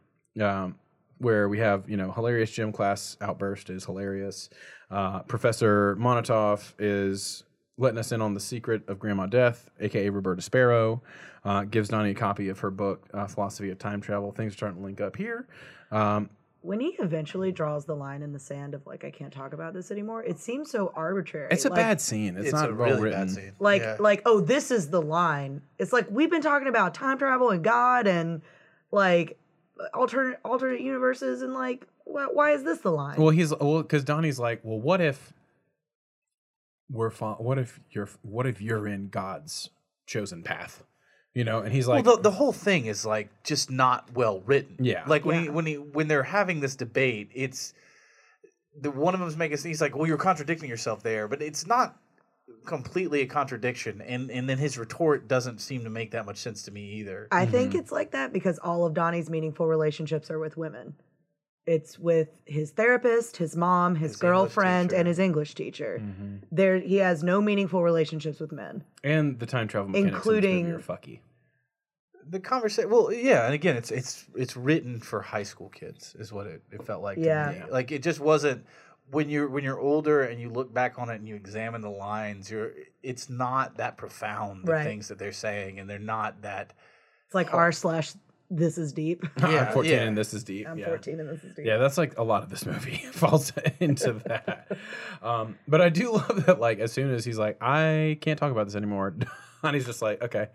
[0.41, 0.75] um,
[1.19, 4.51] where we have you know hilarious gym class outburst is hilarious.
[4.91, 7.45] Uh, Professor Monnitoff is
[7.79, 11.01] letting us in on the secret of Grandma Death, aka Roberta Sparrow.
[11.45, 14.31] Uh, gives Donnie a copy of her book, uh, Philosophy of Time Travel.
[14.33, 15.49] Things are starting to link up here.
[15.91, 16.31] Um,
[16.63, 19.75] when he eventually draws the line in the sand of like I can't talk about
[19.75, 21.49] this anymore, it seems so arbitrary.
[21.51, 22.37] it's a Like- bad scene.
[22.37, 23.21] It's, it's, not a well really written.
[23.27, 23.53] bad scene.
[23.59, 23.97] like Yeah.
[23.99, 25.63] like oh this is the line.
[25.79, 28.43] It's like we've been talking about time travel and God and
[28.91, 29.39] like
[29.95, 33.21] alternate alternate universes and like wh- why is this the line?
[33.21, 35.33] Well, he's well because Donnie's like, well, what if
[36.91, 39.71] we're fo- what if you're what if you're in God's
[40.07, 40.85] chosen path,
[41.35, 41.61] you know?
[41.61, 44.77] And he's like, well, the, the whole thing is like just not well written.
[44.79, 45.05] Yeah.
[45.07, 47.75] Like when he when he when they're having this debate, it's
[48.81, 51.97] the one of them's making he's like, well, you're contradicting yourself there, but it's not
[52.67, 56.63] completely a contradiction, and and then his retort doesn't seem to make that much sense
[56.65, 57.29] to me either.
[57.31, 57.53] I Mm-hmm.
[57.53, 60.95] think it's like that because all of Donnie's meaningful relationships are with women.
[61.65, 66.01] It's with his therapist, his mom, his, His girlfriend, and his English teacher.
[66.03, 66.37] Mm-hmm.
[66.51, 68.83] There, he has no meaningful relationships with men.
[69.05, 71.21] and the time travel Including- in this movie are fucky.
[72.29, 76.33] the conversation, well, yeah, and again, it's it's it's written for high school kids, is
[76.33, 77.17] what it, it felt like.
[77.19, 77.51] to Yeah.
[77.67, 77.71] me.
[77.71, 78.65] like it just wasn't
[79.11, 81.91] when you're when you're older and you look back on it and you examine the
[81.91, 82.51] lines.
[82.51, 84.85] You're it's not that profound the Right.
[84.85, 86.73] things that they're saying, and they're not that.
[87.27, 88.13] It's like r slash
[88.53, 89.25] this is deep.
[89.41, 90.03] Yeah, I'm 14 yeah.
[90.03, 90.69] and this is deep.
[90.69, 90.87] I'm yeah.
[90.87, 91.67] 14 and this is deep.
[91.67, 94.77] Yeah, that's like a lot of this movie falls into that.
[95.23, 98.53] Um, but I do love that, like, as soon as he's like, I can't talk
[98.53, 99.15] about this anymore,
[99.63, 100.49] Donnie's just like, okay,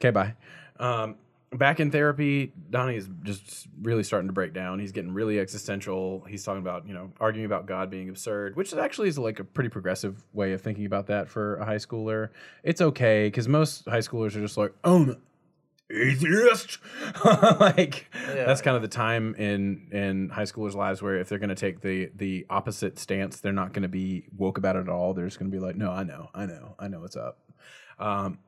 [0.00, 0.34] okay, bye.
[0.78, 1.16] Um,
[1.52, 4.78] back in therapy, Donnie is just really starting to break down.
[4.78, 6.24] He's getting really existential.
[6.28, 9.44] He's talking about, you know, arguing about God being absurd, which actually is like a
[9.44, 12.30] pretty progressive way of thinking about that for a high schooler.
[12.62, 15.18] It's okay because most high schoolers are just like, own it.
[15.90, 16.78] Atheist.
[17.60, 18.44] like Yeah.
[18.44, 21.54] that's kind of the time in in high schoolers' lives where if they're going to
[21.54, 25.14] take the the opposite stance, they're not going to be woke about it at all.
[25.14, 27.38] They're just going to be like, no, I know, I know, I know what's up.
[27.98, 28.38] Um,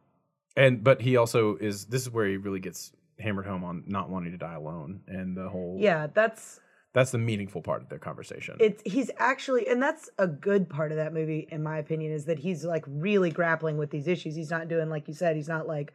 [0.56, 1.86] and but he also is.
[1.86, 5.36] This is where he really gets hammered home on not wanting to die alone and
[5.36, 6.58] the whole Yeah, that's
[6.92, 8.56] that's the meaningful part of their conversation.
[8.60, 12.24] it's he's actually and that's a good part of that movie in my opinion is
[12.26, 15.48] that he's like really grappling with these issues he's not doing like you said he's
[15.48, 15.94] not like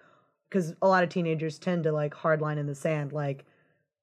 [0.49, 3.45] because a lot of teenagers tend to like hard line in the sand like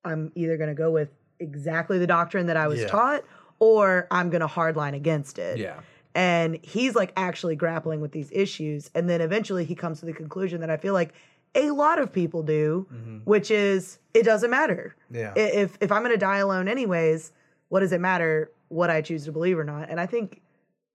[0.05, 1.09] i'm either going to go with
[1.41, 2.87] exactly the doctrine that i was Yeah.
[2.89, 3.25] taught
[3.59, 5.81] or i'm going to hard line against it yeah.
[6.15, 10.13] and he's like actually grappling with these issues and then eventually he comes to the
[10.13, 11.15] conclusion that i feel like
[11.57, 13.19] a lot of people do mm-hmm.
[13.25, 15.33] which is it doesn't matter Yeah.
[15.37, 17.33] If if i'm going to die alone anyways
[17.69, 20.41] what does it matter what i choose to believe or not and i think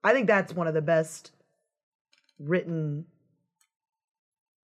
[0.04, 1.32] i think that's one of the best
[2.38, 3.04] written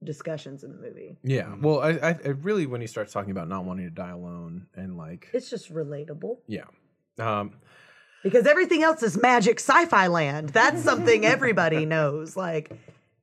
[0.05, 1.55] discussions in the movie Yeah.
[1.61, 4.67] Well, I, I, I really when he starts talking about not wanting to die alone
[4.75, 6.65] and like it's just relatable yeah.
[7.19, 7.53] Um,
[8.23, 12.73] because everything else is magic sci-fi land that's something everybody knows like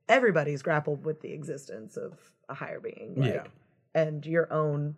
[0.09, 2.17] everybody's grappled with the existence of
[2.49, 3.43] a higher being like, Yeah.
[3.93, 4.95] and your own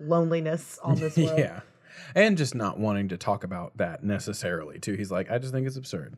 [0.00, 1.60] loneliness on this world yeah.
[2.14, 4.94] And just not wanting to talk about that necessarily too.
[4.94, 6.16] He's like, I just think it's absurd.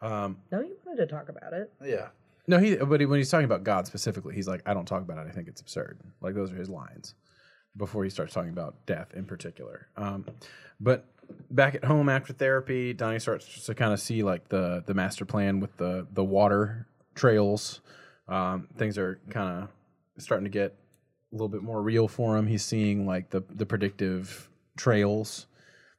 [0.00, 2.08] Um, no you wanted to talk about it Yeah.
[2.48, 5.02] No, he but he, when he's talking about God specifically, he's like, I don't talk
[5.02, 5.28] about it.
[5.28, 6.00] I think it's absurd.
[6.20, 7.14] Like those are his lines
[7.76, 9.86] before he starts talking about death in particular.
[9.96, 10.26] Um,
[10.80, 11.04] but
[11.50, 15.24] back at home after therapy, Donnie starts to kind of see like the the master
[15.24, 17.80] plan with the the water trails.
[18.26, 19.68] Um, things are kind of
[20.22, 20.74] starting to get
[21.32, 22.46] a little bit more real for him.
[22.46, 25.46] He's seeing like the the predictive trails.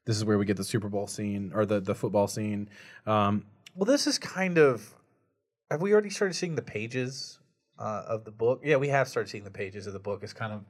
[0.05, 2.69] This is where we get the Super Bowl scene or the the football scene.
[3.05, 3.45] Um,
[3.75, 4.95] Well, this is kind of.
[5.71, 7.39] Have we already started seeing the pages
[7.77, 8.61] uh, of the book?
[8.63, 10.63] Yeah, we have started seeing the pages of the book as kind of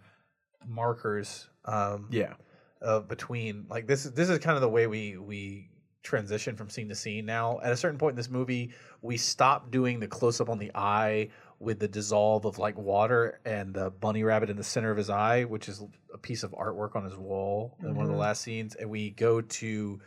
[0.68, 1.48] markers.
[1.66, 2.34] Um, yeah,
[2.82, 5.70] uh, between like this is this is kind of the way we we
[6.02, 8.72] transition from scene to scene now at a certain point in this movie
[9.02, 11.28] we stop doing the close up on the eye
[11.60, 15.10] with the dissolve of like water and the bunny rabbit in the center of his
[15.10, 15.84] eye which is
[16.14, 18.20] a piece of artwork on his wall in one of the Mhm.
[18.22, 20.00] last scenes and we go to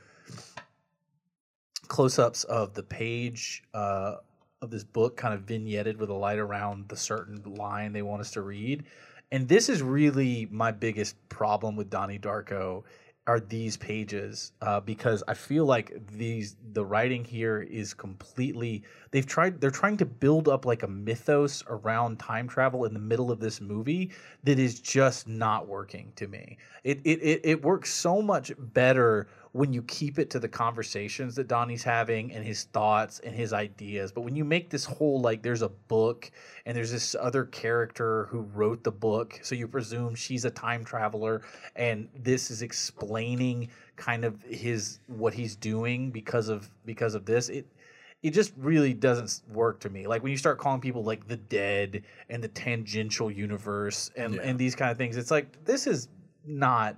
[1.89, 4.17] close-ups of the page uh,
[4.63, 8.21] of this book kind of vignetted with a light around the certain line they want
[8.21, 8.85] us to read.
[9.31, 12.85] And this is really my biggest problem with donnie darko
[13.27, 18.83] are these pages uh, because i feel like these the writing here is completely
[19.13, 22.99] they've tried they're trying to build up like a mythos around time travel in the
[22.99, 24.11] middle of this movie
[24.43, 26.59] that is just not working to me.
[26.83, 31.35] It it, it, it works so much better when you keep it to the conversations
[31.35, 34.11] that Donnie's having and his thoughts and his ideas.
[34.11, 36.31] But when you make this whole like there's a book
[36.65, 40.85] and there's this other character who wrote the book, so you presume she's a time
[40.85, 41.43] traveler
[41.77, 47.51] and this is explaining kind of his what he's doing because of because of this.
[47.51, 47.67] It
[48.23, 50.07] it just really doesn't work to me.
[50.07, 54.59] Like when you start calling people like the dead and the tangential universe and and
[54.59, 56.09] these kind of things, it's like this is
[56.47, 56.97] not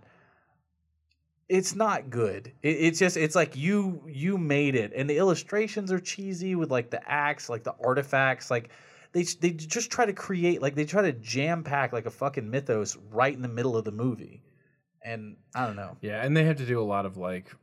[1.48, 2.52] it's not good.
[2.62, 6.70] It, it's just it's like you you made it, and the illustrations are cheesy with
[6.70, 8.70] like the acts, like the artifacts, like
[9.12, 12.48] they they just try to create like they try to jam pack like a fucking
[12.48, 14.42] mythos right in the middle of the movie,
[15.02, 15.96] and I don't know.
[16.00, 17.54] Yeah, and they have to do a lot of like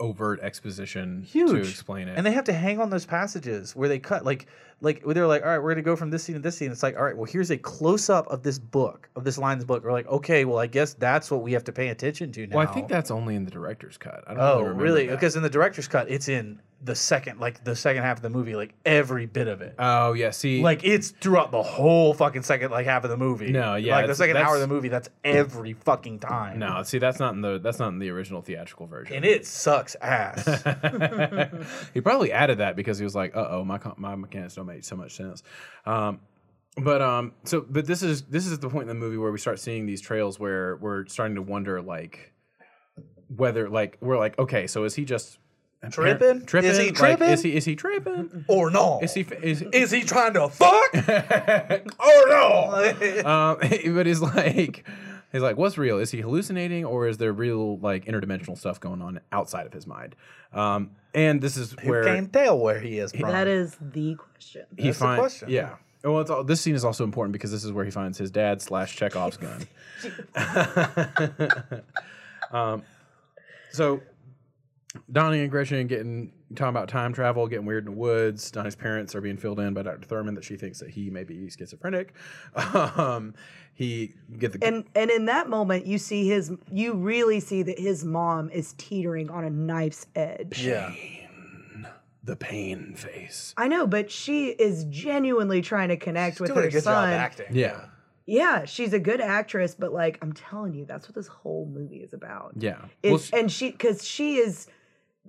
[0.00, 1.50] overt exposition Huge.
[1.50, 2.16] to explain it.
[2.16, 4.46] And they have to hang on those passages where they cut like
[4.80, 6.70] like they're like, all right, we're gonna go from this scene to this scene.
[6.70, 9.64] It's like, all right, well, here's a close up of this book, of this line's
[9.64, 9.82] book.
[9.84, 12.56] We're like, okay, well, I guess that's what we have to pay attention to now.
[12.58, 14.24] well, I think that's only in the director's cut.
[14.26, 15.06] I don't Oh, really really?
[15.08, 18.28] Because in the director's cut, it's in the second, like the second half of the
[18.28, 19.74] movie, like every bit of it.
[19.78, 23.50] Oh yeah, see, Like it's throughout the whole fucking second, like half of the movie.
[23.50, 24.88] No, yeah, like the second hour of the movie.
[24.88, 26.58] That's every fucking time.
[26.58, 29.16] no, see, that's not in the that's not in the original theatrical version.
[29.16, 30.44] and it sucks ass.
[31.94, 34.84] he probably added that because he was like, "Uh oh, my my mechanics don't make
[34.84, 35.42] so much sense."
[35.84, 36.20] Um,
[36.76, 39.38] but um, so but this is this is the point in the movie where we
[39.38, 42.32] start seeing these trails where we're starting to wonder like
[43.34, 45.38] whether like we're like, okay, so is he just
[45.90, 46.44] Tripping?
[46.46, 46.70] Tripping?
[46.70, 47.28] Is he Like, tripping?
[47.28, 48.44] is he is he tripping?
[48.48, 48.98] or no?
[49.02, 50.94] Is he is, Is he trying to fuck?
[51.98, 52.92] or no?
[53.24, 53.58] um,
[53.94, 54.84] but he's like,
[55.36, 55.98] he's like, what's real?
[55.98, 59.86] Is he hallucinating, or is there real like interdimensional stuff going on outside of his
[59.86, 60.16] mind?
[60.52, 63.30] Um, and this is Who where can't tell where he is from?
[63.30, 65.20] that is the question he That's the finds.
[65.20, 65.50] question.
[65.50, 65.76] Yeah.
[66.04, 68.30] Well, it's all, this scene is also important because this is where he finds his
[68.30, 69.66] dad slash Chekhov's gun.
[72.52, 72.82] um,
[73.72, 74.00] so
[75.10, 78.50] Donnie and Gretchen getting talking about time travel, getting weird in the woods.
[78.50, 80.06] Donnie's parents are being filled in by Dr.
[80.06, 82.14] Thurman that she thinks that he may be schizophrenic.
[82.56, 83.34] Um,
[83.74, 87.78] he get the And and in that moment, you see his, you really see that
[87.78, 90.64] his mom is teetering on a knife's edge.
[90.64, 90.92] Yeah.
[92.24, 93.52] the pain face.
[93.56, 97.10] I know, but she is genuinely trying to connect with Doing her a good son.
[97.10, 97.46] job acting.
[97.50, 97.84] Yeah,
[98.24, 101.98] Yeah, she's a good actress, but like I'm telling you, that's what this whole movie
[101.98, 102.52] is about.
[102.56, 102.78] yeah.
[103.02, 104.66] Is Well, she- and she because she is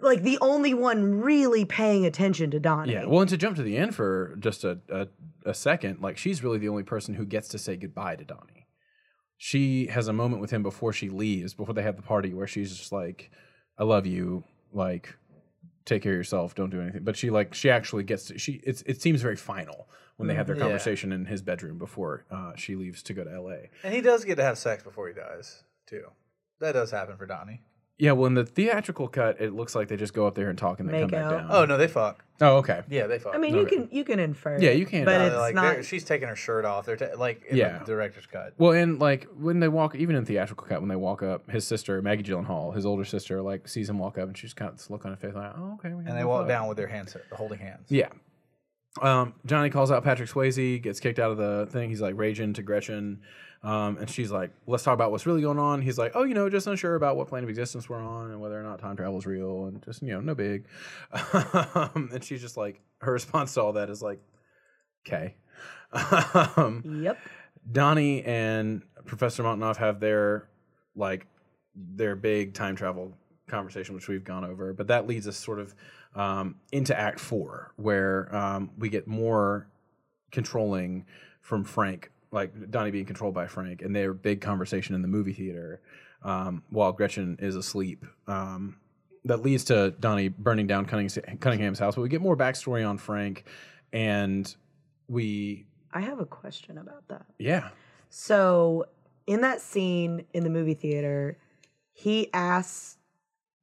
[0.01, 2.93] like the only one really paying attention to Donnie.
[2.93, 3.05] yeah.
[3.05, 5.07] Well, and to jump to the end for just a, a
[5.45, 8.67] a second, like she's really the only person who gets to say goodbye to Donnie.
[9.37, 12.47] She has a moment with him before she leaves, before they have the party, where
[12.47, 13.31] she's just like,
[13.77, 14.43] "I love you,"
[14.73, 15.15] like
[15.85, 18.59] take care of yourself don't do anything but she like she actually gets to she
[18.65, 19.87] it's, it seems very final
[20.17, 20.59] when they have their Mhm.
[20.59, 20.65] Yeah.
[20.65, 23.53] conversation in his bedroom before uh, she leaves to go to la
[23.85, 26.03] And he does get to have sex before he dies, too.
[26.59, 27.61] That does happen for Donnie.
[27.99, 30.57] Yeah well in the theatrical cut it looks like they just go up there and
[30.57, 31.31] talk and then Make come back out.
[31.31, 32.23] down Oh, no, they fuck.
[32.41, 33.33] oh okay Yeah, they fuck.
[33.33, 33.75] I mean, you Okay.
[33.77, 34.59] can you can infer.
[34.59, 35.03] Yeah, you can.
[35.05, 35.73] but No, it's like, not.
[35.73, 36.85] they're- she's taking her shirt off.
[36.85, 37.79] They're ta- like in Yeah.
[37.79, 38.53] the director's cut.
[38.59, 41.65] well and like when they walk even in theatrical cut when they walk up his
[41.65, 44.77] sister maggie gyllenhaal his older sister like sees him walk up and she's kind of
[44.77, 46.49] this look on her face like oh okay we And they no walk fuck.
[46.49, 47.87] down with their hands holding hands.
[47.89, 48.09] Yeah.
[49.01, 51.89] Um, Johnny calls out Patrick Swayze, gets kicked out of the thing.
[51.89, 53.21] He's like raging to Gretchen.
[53.63, 55.81] Um, and she's like, let's talk about what's really going on.
[55.81, 58.39] He's like, oh, you know, just unsure about what plane of existence we're on and
[58.39, 60.65] whether or not time travel is real and just, you know, no big.
[61.33, 64.19] um, and she's just like, her response to all that is like,
[65.07, 65.35] okay.
[66.55, 67.17] um, yep.
[67.71, 70.47] Donnie and Professor Monnitoff have their
[70.95, 71.27] like
[71.75, 73.13] their big time travel
[73.47, 74.73] conversation, which we've gone over.
[74.73, 75.75] But that leads us sort of
[76.15, 79.67] um, into Act Four, where um, we get more
[80.31, 81.05] controlling
[81.41, 85.33] from Frank, like Donnie being controlled by Frank, and their big conversation in the movie
[85.33, 85.81] theater
[86.23, 88.05] um, while Gretchen is asleep.
[88.27, 88.77] Um,
[89.25, 93.45] that leads to Donnie burning down Cunningham's house, but we get more backstory on Frank,
[93.91, 94.53] and
[95.07, 97.25] we, I have a question about that.
[97.37, 97.69] yeah,
[98.09, 98.85] So
[99.25, 101.37] in that scene in the movie theater,
[101.91, 102.97] he asks,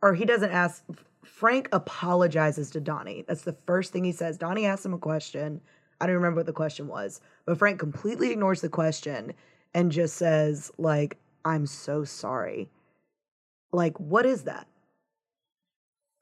[0.03, 0.85] or he doesn't ask.
[1.25, 3.25] Frank apologizes to Donnie.
[3.27, 4.37] That's the first thing he says.
[4.37, 5.61] Donnie asks him a question.
[6.01, 9.33] I don't remember what the question was, but Frank completely ignores the question
[9.75, 12.69] and just says, like, I'm so sorry.
[13.73, 14.67] Like, what is that?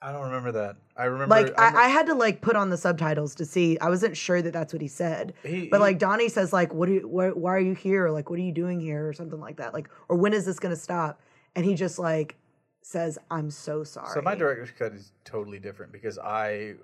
[0.00, 0.76] I don't remember that.
[0.96, 1.32] I remember.
[1.34, 3.78] Like, I, I, I had to like put on the subtitles to see.
[3.78, 5.32] I wasn't sure that that's what he said.
[5.44, 6.88] He- but like Donnie says, like, what?
[6.88, 8.10] Are you, why, why are you here?
[8.10, 9.72] Like, what are you doing here, or something like that.
[9.72, 11.20] Like, or when is this gonna stop?
[11.54, 12.36] And he just like
[12.82, 16.74] says, "I'm so sorry." So my director's cut is totally different because I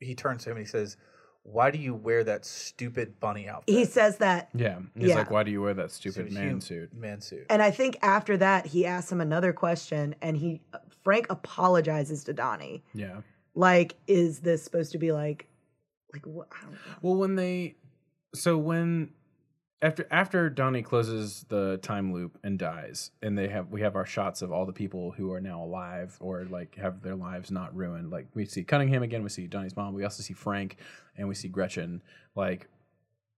[0.00, 0.96] he turns to him and he says,
[1.52, 4.80] "Why do you wear that stupid bunny outfit?" he says that, Yeah.
[4.94, 5.16] He's Yeah.
[5.16, 6.92] like, why do you wear that stupid hum- man suit?
[6.94, 7.46] Man suit.
[7.50, 10.60] and I think after that he asks him another question, and he
[11.04, 12.82] Frank apologizes to Donnie.
[12.94, 13.20] Yeah.
[13.54, 15.46] Like, is this supposed to be like,
[16.12, 16.48] like what?
[16.52, 16.78] I don't know.
[17.02, 17.76] Well, when they,
[18.34, 19.10] so when
[19.82, 24.06] after after Donnie closes the time loop and dies, and they have we have our
[24.06, 27.74] shots of all the people who are now alive or like have their lives not
[27.76, 28.10] ruined.
[28.10, 30.76] Like we see Cunningham again, we see Donnie's mom, we also see Frank,
[31.16, 32.02] and we see Gretchen.
[32.34, 32.68] Like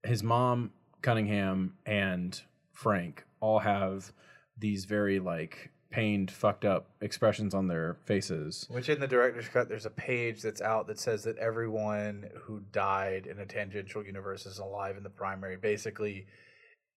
[0.03, 0.71] his mom,
[1.01, 4.13] Cunningham, and Frank all have
[4.57, 8.67] these very like pained, fucked up expressions on their faces.
[8.69, 12.61] Which in the director's cut, there's a page that's out that says that everyone who
[12.71, 15.57] died in a tangential universe is alive in the primary.
[15.57, 16.27] Basically,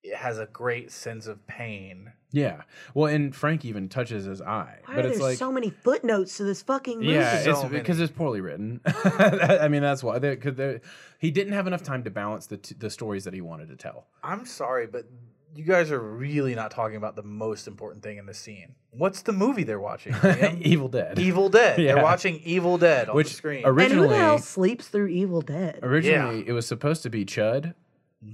[0.03, 2.13] it has a great sense of pain.
[2.33, 2.63] Yeah.
[2.93, 5.71] Well, and Frank even touches his eye, Why but are it's there like so many
[5.71, 7.13] footnotes to this fucking movie?
[7.13, 7.79] Yeah, So it's many.
[7.79, 8.81] because it's poorly written.
[8.87, 10.19] I mean, that's why.
[10.19, 10.81] Because
[11.19, 13.77] he didn't have enough time to balance the t- the stories that he wanted to
[13.77, 14.07] tell.
[14.23, 15.07] I'm sorry, but
[15.55, 18.75] you guys are really not talking about the most important thing in the scene.
[18.91, 20.15] What's the movie they're watching?
[20.63, 21.19] Evil Dead.
[21.19, 21.79] Evil Dead.
[21.83, 21.95] Yeah.
[21.95, 23.57] They're watching Evil Dead on Which the screen.
[23.65, 25.81] and who originally, the hell sleeps through Evil Dead?
[25.83, 27.75] originally it was supposed to be Chud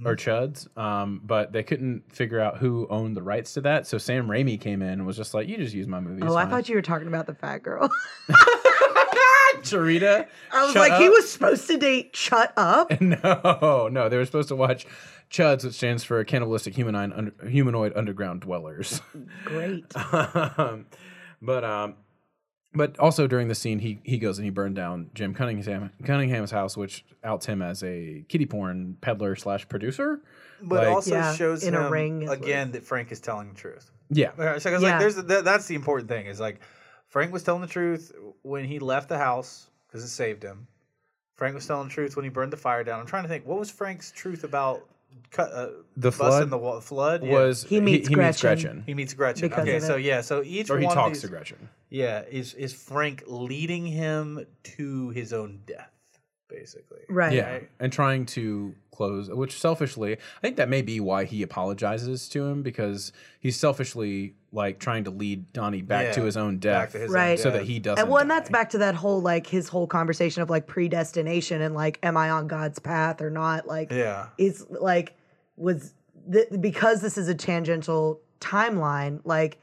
[0.05, 3.87] or Chuds, um, but they couldn't figure out who owned the rights to that.
[3.87, 6.35] So Sam Raimi came in and was just like, "You just use my movie." Oh,
[6.35, 7.89] I thought you were talking about the fat girl.
[9.63, 10.27] Cherita.
[10.53, 12.91] I was shut like, he was supposed to date Shut Up.
[13.01, 14.85] No, no, they were supposed to watch
[15.31, 19.01] Chuds, which stands for Cannibalistic Humanoid, under, humanoid Underground Dwellers.
[19.45, 19.85] Great.
[20.13, 20.85] um,
[21.41, 21.95] but um,
[22.73, 26.51] but also during the scene, he he goes and he burned down Jim Cunningham Cunningham's
[26.51, 30.21] house, which outs him as a kitty porn peddler slash producer.
[30.61, 33.49] but Like- also Yeah, shows in a ring is what- again that Frank is telling
[33.49, 33.91] the truth.
[34.11, 34.89] Yeah, Okay, so 'cause, Yeah.
[34.91, 36.59] like, there's that, that's the important thing is like
[37.09, 40.67] Frank was telling the truth when he left the house because it saved him.
[41.35, 42.99] Frank was telling the truth when he burned the fire down.
[42.99, 44.85] I'm trying to think what was Frank's truth about
[45.31, 47.31] cut, uh, The busting flood the wa- flood yeah.
[47.31, 48.61] was He meets he, meets Gretchen.
[48.61, 48.83] Gretchen.
[48.85, 49.47] He meets Gretchen.
[49.49, 51.69] Because okay, so yeah, so each or he one talks these, to Gretchen.
[51.89, 54.45] Yeah, is is Frank leading him
[54.77, 55.91] to his own death,
[56.49, 56.99] basically?
[57.09, 57.33] Right.
[57.33, 62.27] Yeah, and trying to close, which selfishly, I think that may be why he apologizes
[62.29, 66.61] to him because he's selfishly like trying to lead Donnie back to his own back
[66.87, 67.39] death, to his own Right.
[67.39, 67.99] so that he doesn't.
[68.03, 68.35] And well, and die.
[68.39, 72.17] that's back to that whole like his whole conversation of like predestination and like, am
[72.17, 73.67] I on God's path or not?
[73.67, 74.27] Like, Yeah.
[74.37, 75.13] is like
[75.55, 75.93] was
[76.31, 79.21] th- because this is a tangential timeline.
[79.23, 79.59] Like,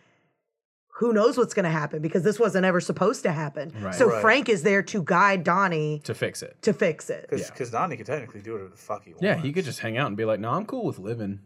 [0.99, 3.71] who knows what's going to happen because this wasn't ever supposed to happen.
[3.81, 3.95] Right.
[3.95, 4.21] So Right.
[4.23, 6.57] Frank is there to guide Donnie to fix it.
[6.63, 7.29] to fix it.
[7.31, 9.23] Because Donnie could technically do whatever the fuck he wants.
[9.23, 11.41] Yeah, he could just hang out and be like, "No, I'm cool with living."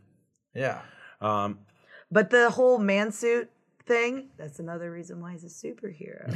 [0.55, 0.81] Yeah.
[1.21, 1.59] Um,
[2.13, 3.51] But the whole man suit
[3.87, 6.29] thing, that's another reason why he's a superhero.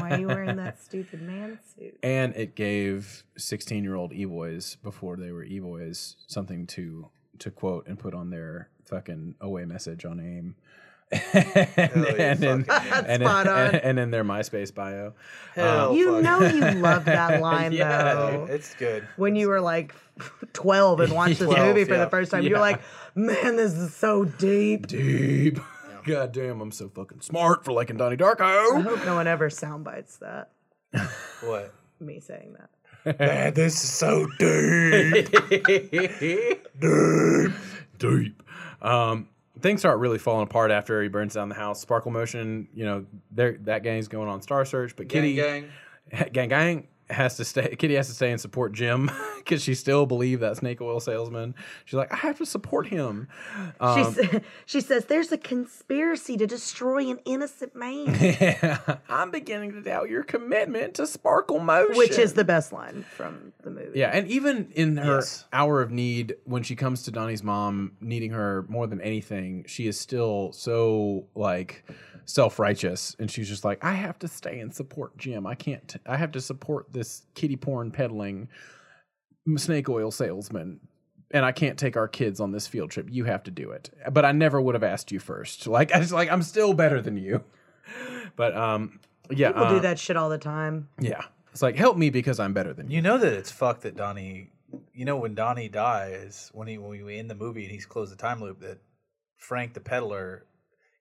[0.00, 1.98] why are you wearing that stupid man suit?
[2.02, 7.86] and it gave 16 year old e-boys before they were e-boys something to to quote
[7.86, 10.54] and put on their fucking away message on aim
[11.12, 11.26] and,
[11.76, 12.64] and, in, and, in,
[13.20, 13.66] Spot on.
[13.66, 15.12] and, and in their myspace bio
[15.54, 16.22] Hell You fuck.
[16.22, 18.46] know you love that line Yeah, though.
[18.48, 19.06] It's good.
[19.16, 19.94] when you were like
[20.52, 22.04] 12 and watched this movie for yeah.
[22.04, 22.50] the first time, Yeah.
[22.50, 22.80] you're like,
[23.14, 24.86] man, this is so deep.
[24.86, 25.58] deep
[26.06, 28.40] god damn i'm so fucking smart for liking donnie Darko.
[28.78, 30.50] I hope no one ever sound bites that.
[31.42, 31.74] What?
[32.00, 32.56] Me saying
[33.04, 33.18] that.
[33.20, 35.30] Man, this is so deep.
[35.50, 36.68] deep
[37.98, 38.42] deep
[38.82, 39.28] um
[39.60, 43.06] things start really falling apart after he burns down the house sparkle motion you know
[43.32, 45.68] that gang's going on star search but kitty gang.
[46.32, 50.06] gang gang has to stay kitty has to stay and support jim because she still
[50.06, 51.54] believe that snake oil salesman.
[51.84, 53.28] She's like i have to support him.
[53.80, 54.28] Um, She,
[54.66, 60.22] she says there's a conspiracy to destroy an innocent man, i'm beginning to doubt your
[60.22, 61.96] commitment to sparkle motion.
[61.96, 63.98] Which is the best line from the movie.
[63.98, 65.44] yeah and even in her Yes.
[65.52, 69.86] hour of need when she comes to donnie's mom needing her more than anything she
[69.86, 71.84] is still so like
[72.26, 73.16] self-righteous.
[73.18, 75.46] And she's just like i have to stay and support jim.
[75.46, 76.99] I can't t- i have to support this
[77.34, 78.48] kitty porn peddling
[79.56, 80.80] snake oil salesman
[81.32, 83.08] and I can't take our kids on this field trip.
[83.10, 83.90] You have to do it.
[84.10, 85.66] But I never would have asked you first.
[85.70, 87.44] Like I was like I'm still better than you.
[88.36, 90.88] But um yeah, People uh, do that shit all the time.
[91.00, 91.22] Yeah.
[91.52, 92.96] It's like help me because I'm better than you.
[92.96, 94.50] You know that it's fucked that Donnie.
[94.94, 98.12] You know when Donnie dies, when he when we in the movie and he's closed
[98.12, 98.78] the time loop, that
[99.36, 100.44] Frank the peddler,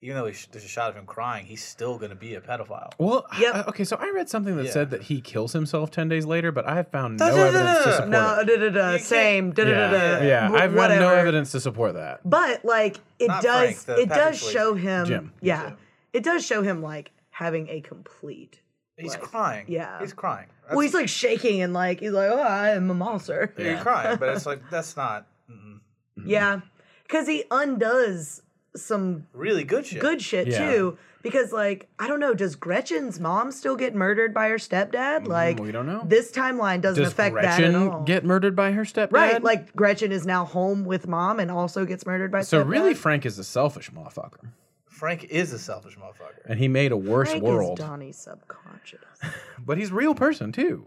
[0.01, 2.35] even though he sh- there's a shot of him crying, he's still going to be
[2.35, 2.91] a pedophile.
[2.97, 3.55] Well, Yep.
[3.55, 4.71] uh, okay, so I read something that Yeah.
[4.71, 7.91] said that he kills himself 10 days later, but I have found no evidence to
[7.93, 8.45] support No, it.
[8.45, 9.51] da, da, da, same.
[9.51, 9.89] Da, da, da, Yeah,
[10.19, 12.21] da, yeah, wh- I've found no evidence to support that.
[12.23, 14.51] But like it Not does, Frank, it does Patrick Swayze.
[14.53, 15.05] show him.
[15.05, 15.33] Jim.
[15.41, 15.77] Yeah, Jim.
[16.13, 18.61] it does show him like having a complete.
[18.97, 19.65] He's like- crying.
[19.69, 19.99] yeah.
[19.99, 20.47] he's crying.
[20.69, 23.53] Well, he's like shaking and like he's like, oh, I am a monster.
[23.57, 25.79] That's- he's crying, but it's like that's not mm-mm.
[26.25, 26.61] Yeah,
[27.03, 28.41] because he undoes
[28.75, 29.99] some really good shit.
[30.01, 30.71] good shit Yeah.
[30.71, 30.97] too.
[31.21, 35.27] Because like I don't know, does Gretchen's mom still get murdered by her stepdad?
[35.27, 36.03] Like Mm, we don't know.
[36.05, 37.87] This timeline doesn't Does affect that at all.
[37.89, 39.11] Gretchen get murdered by her stepdad?
[39.11, 42.41] right, like Gretchen is now home with mom and also gets murdered by.
[42.41, 42.69] so stepdad.
[42.69, 44.47] really, Frank is a selfish motherfucker,
[44.87, 46.45] Frank is a selfish motherfucker.
[46.45, 47.79] and he made a worse Frank world.
[47.79, 48.99] is Donnie's subconscious.
[49.65, 50.85] But he's a real person too.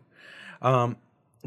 [0.63, 0.97] Um,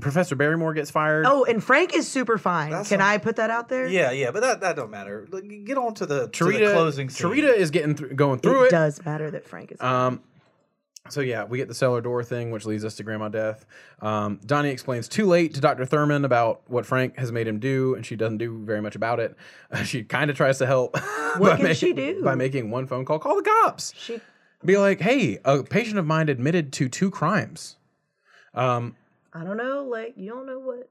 [0.02, 1.26] Professor Barrymore gets fired.
[1.26, 2.72] Oh, and Frank is super fine.
[2.72, 3.88] That's Can a- I put that out there?
[3.88, 5.26] Yeah, yeah, but that that don't matter.
[5.32, 7.32] Like, Get on to the, to the Tarita, closing scene.
[7.32, 8.72] Tarita is getting through, going through it.
[8.72, 9.82] does matter that Frank is.
[9.82, 10.22] Um,
[11.08, 13.66] so yeah, we get the cellar door thing, which leads us to Grandma Death.
[14.02, 15.86] Um, Donnie explains too late to Dr.
[15.86, 19.20] Thurman about what Frank has made him do, and she doesn't do very much about
[19.20, 19.36] it.
[19.72, 20.98] Uh, she kind of tries to help.
[21.36, 22.24] What by can she do?
[22.24, 23.94] By making one phone call, call the cops.
[23.98, 24.22] she
[24.64, 27.76] Be like, hey, a patient of mine admitted to two crimes.
[28.54, 28.96] Um,
[29.36, 30.90] I don't know, like you don't know what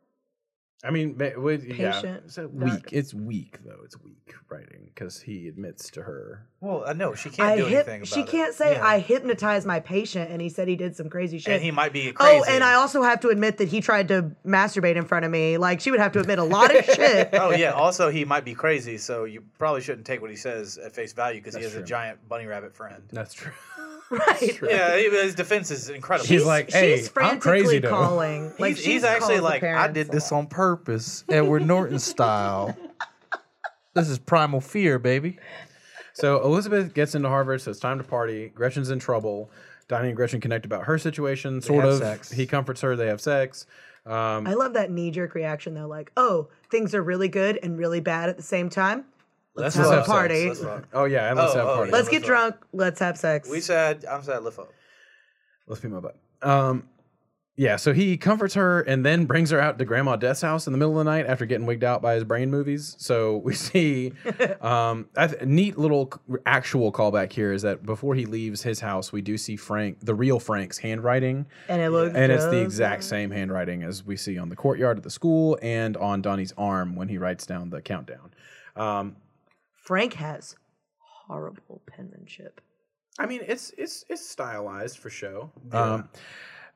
[0.85, 2.91] I mean, with, yeah, a weak.
[2.93, 3.81] It's weak though.
[3.85, 6.47] It's weak writing because he admits to her.
[6.65, 8.27] Well, uh, I know she can't I do hip, anything about she it.
[8.29, 8.87] can't say Yeah.
[8.87, 11.53] I hypnotized my patient and he said he did some crazy shit.
[11.55, 12.41] And he might be oh, crazy.
[12.41, 15.31] Oh, and I also have to admit that he tried to masturbate in front of
[15.31, 15.59] me.
[15.59, 17.31] Like she would have to admit a lot of shit.
[17.35, 17.73] Oh yeah.
[17.73, 21.13] Also, he might be crazy, so you probably shouldn't take what he says at face
[21.13, 21.85] value because he That's has true.
[21.85, 23.03] a giant bunny rabbit friend.
[23.13, 23.53] That's true.
[24.11, 24.61] right.
[24.63, 26.27] Yeah, he- his defense is incredible.
[26.29, 27.89] He's like, hey, she's I'm frantically crazy though.
[27.91, 28.53] calling.
[28.59, 31.67] Like he's, she he's actually calls the like, I parents did this on purpose, Edward
[31.67, 32.77] Norton style.
[33.95, 35.39] This is primal fear, baby.
[36.15, 38.49] So Elizabeth gets into Harvard, so it's time to party.
[38.55, 39.51] Gretchen's in trouble.
[39.89, 41.99] Donnie and Gretchen connect about her situation, sort have of.
[41.99, 42.31] sex.
[42.31, 42.97] He comforts her.
[42.97, 43.67] They have sex.
[44.07, 45.87] Um, I love that knee jerk reaction though.
[45.87, 49.05] Like, oh, things are really good and really bad at the same time.
[49.57, 50.09] Let's, have, have a sex.
[50.09, 50.49] party.
[50.49, 50.89] Let's fuck.
[50.95, 51.91] oh yeah, and let's Oh, have a oh, party.
[51.91, 51.97] yeah.
[51.97, 52.57] Let's get Let's drunk.
[52.73, 53.49] Let's have sex.
[53.49, 54.73] We said, I'm sad, lift up.
[55.67, 56.17] Let's be my butt.
[56.43, 56.89] Um,
[57.57, 60.73] yeah, so he comforts her and then brings her out to Grandma Death's house in
[60.73, 62.97] the middle of the night after getting wigged out by his brain movies.
[62.99, 64.13] So we see
[64.61, 66.13] um, a th- neat little
[66.47, 70.15] actual callback here is that before he leaves his house, we do see Frank, the
[70.15, 74.37] real Frank's handwriting, And it looks and it's the exact same handwriting as we see
[74.37, 77.81] on the courtyard at the school and on Donnie's arm when he writes down the
[77.81, 78.33] countdown.
[78.75, 79.17] Um,
[79.85, 80.57] Frank has
[80.99, 82.61] horrible penmanship.
[83.17, 85.53] I mean, it's it's it's stylized for show.
[85.71, 86.09] Um,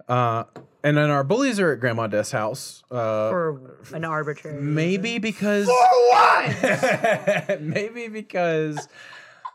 [0.09, 0.45] uh,
[0.85, 2.83] and then our bullies are at Grandma Death's house.
[2.91, 4.61] Uh, For an arbitrary.
[4.63, 7.61] maybe because For what?
[7.61, 8.89] maybe because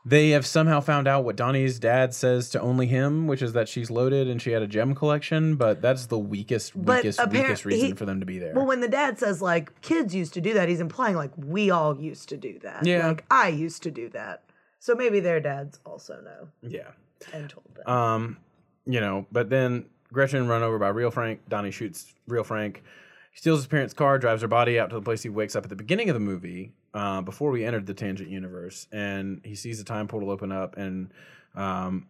[0.06, 3.70] they have somehow found out what Donnie's dad says to only him, which is that
[3.70, 5.56] she's loaded and she had a gem collection.
[5.56, 8.54] But that's the weakest, But weakest, apparent- weakest reason he- for them to be there.
[8.54, 11.70] Well, when the dad says like kids used to do that, he's implying like we
[11.72, 12.86] all used to do that.
[12.86, 13.08] Yeah.
[13.08, 14.44] Like I used to do that.
[14.80, 16.90] So maybe their dads also know yeah.
[17.32, 17.88] and told them.
[17.88, 18.38] Um,
[18.86, 21.42] you know, but then Gretchen run over by real Frank.
[21.50, 22.84] Donnie shoots real Frank.
[23.32, 25.64] He steals his parents' car, drives her body out to the place he wakes up
[25.64, 29.56] at the beginning of the movie, uh, before we entered the tangent universe, and he
[29.56, 31.10] sees the time portal open up, and
[31.56, 32.08] um,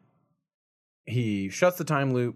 [1.05, 2.35] he shuts the time loop,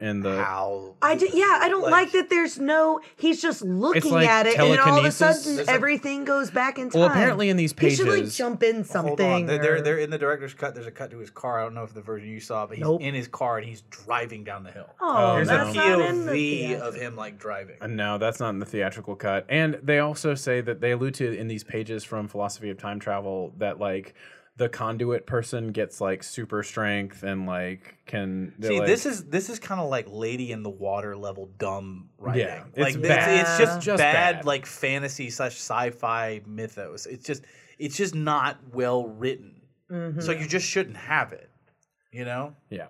[0.00, 0.94] and the How?
[1.02, 2.30] I do, yeah, I don't like, Like- that.
[2.30, 3.00] There's no.
[3.16, 6.24] He's just looking like at it, and then all of a sudden There's like- everything
[6.24, 7.00] goes back in time.
[7.00, 9.32] well, apparently in these pages, he pages, should like jump in something.
[9.32, 9.46] on.
[9.46, 10.74] They're, they're, or- they're in the director's cut.
[10.74, 11.60] There's a cut to his car.
[11.60, 13.00] I don't know if the version you saw, but he's Nope.
[13.00, 14.88] in his car and he's driving down the hill.
[15.00, 17.76] Oh, There's There's a a that's not in the POV of him like driving.
[17.80, 19.46] Uh, No, that's not in the theatrical cut.
[19.48, 23.00] And they also say that they allude to in these pages from Philosophy of Time
[23.00, 24.14] Travel that like
[24.56, 29.50] the conduit person gets like super strength and like can See, like- this is this
[29.50, 32.42] is kind of like Lady in the Water level dumb writing.
[32.46, 33.40] Yeah, it's like it's, bad.
[33.40, 34.44] it's just, Just bad, bad.
[34.44, 37.06] like fantasy slash sci-fi mythos.
[37.06, 37.42] It's just
[37.78, 39.60] it's just not well written.
[39.90, 40.20] Mm-hmm.
[40.20, 41.50] So you just shouldn't have it.
[42.12, 42.54] You know?
[42.70, 42.86] yeah.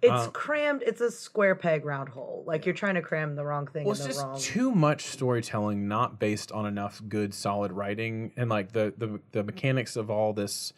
[0.00, 0.82] It's Uh, crammed.
[0.86, 2.42] It's a square peg round hole.
[2.46, 4.38] Like you're trying to cram the wrong thing Well, in it's the just wrong.
[4.38, 9.42] too much storytelling, not based on enough good, solid writing, and like the the the
[9.44, 10.72] mechanics of all this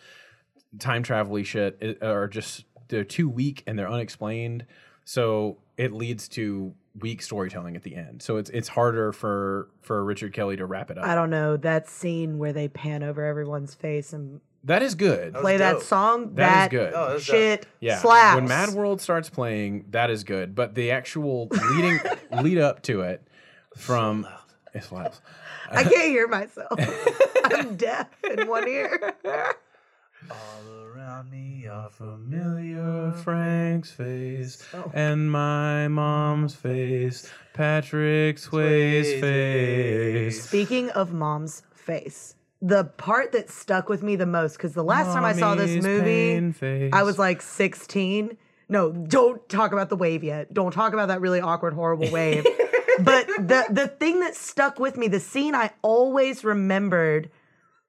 [0.78, 4.66] time travel shit are just they're too weak and they're unexplained.
[5.04, 8.22] So it leads to weak storytelling at the end.
[8.22, 11.04] So it's it's harder for for Richard Kelly to wrap it up.
[11.06, 15.34] I don't know that scene where they pan over everyone's face and that is good.
[15.34, 15.82] play that dope.
[15.82, 16.34] song.
[16.34, 16.92] That is good.
[16.94, 18.36] Oh, that's shit Yeah, slaps.
[18.36, 20.54] when Mad World starts playing, that is good.
[20.54, 22.00] But the actual leading
[22.42, 23.22] lead up to it
[23.76, 24.26] from
[24.72, 25.12] it's loud.
[25.70, 26.78] I can't hear myself.
[27.44, 29.14] I'm deaf in one ear.
[30.30, 34.90] All around me are familiar Frank's face Oh.
[34.94, 40.44] and my mom's face, Patrick Swayze's face.
[40.44, 45.12] Speaking of mom's face, the part that stuck with me the most because the last
[45.12, 46.90] time I saw this Mommy's movie, face.
[46.94, 48.38] I was like 16.
[48.70, 50.52] No, don't talk about the wave yet.
[50.54, 52.46] Don't talk about that really awkward, horrible wave.
[53.00, 57.30] but the the thing that stuck with me, the scene I always remembered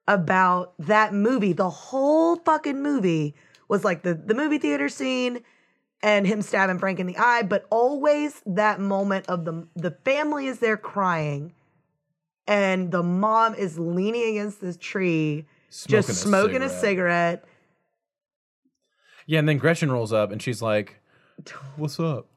[0.06, 3.34] about that movie, the whole fucking movie
[3.68, 5.40] was like the the movie theater scene
[6.02, 10.48] and him stabbing Frank in the eye, but always that moment of the the family
[10.48, 11.54] is there crying
[12.46, 16.80] and the mom is leaning against this tree Smoking just a smoking a cigarette.
[16.80, 17.44] cigarette.
[19.26, 21.00] Yeah, and then Gretchen rolls up and she's like,
[21.76, 22.28] "What's up?"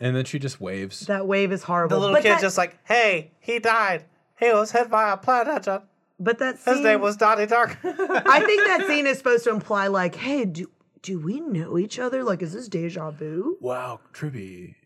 [0.00, 1.00] And then she just waves.
[1.00, 1.96] That wave is horrible.
[1.96, 4.04] The little but kid's that, just like, hey, he died.
[4.38, 5.82] He was hit by a planeta.
[6.18, 7.76] but that His scene, name was Donnie Dark.
[7.84, 10.70] I think that scene is supposed to imply like, hey, do
[11.02, 12.24] do we know each other?
[12.24, 13.58] Like, is this deja vu?
[13.60, 14.76] Wow, trippy,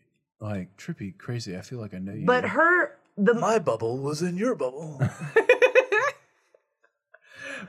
[0.41, 1.55] like trippy, crazy.
[1.57, 2.25] I feel like I know you.
[2.25, 5.01] But her the My bubble was in your bubble.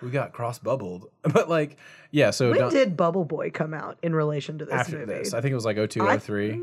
[0.02, 1.10] we got cross bubbled.
[1.22, 1.76] But like,
[2.10, 2.30] yeah.
[2.30, 5.12] So when Don- did Bubble Boy come out in relation to this after movie?
[5.14, 6.60] this, I think it was like 02, I-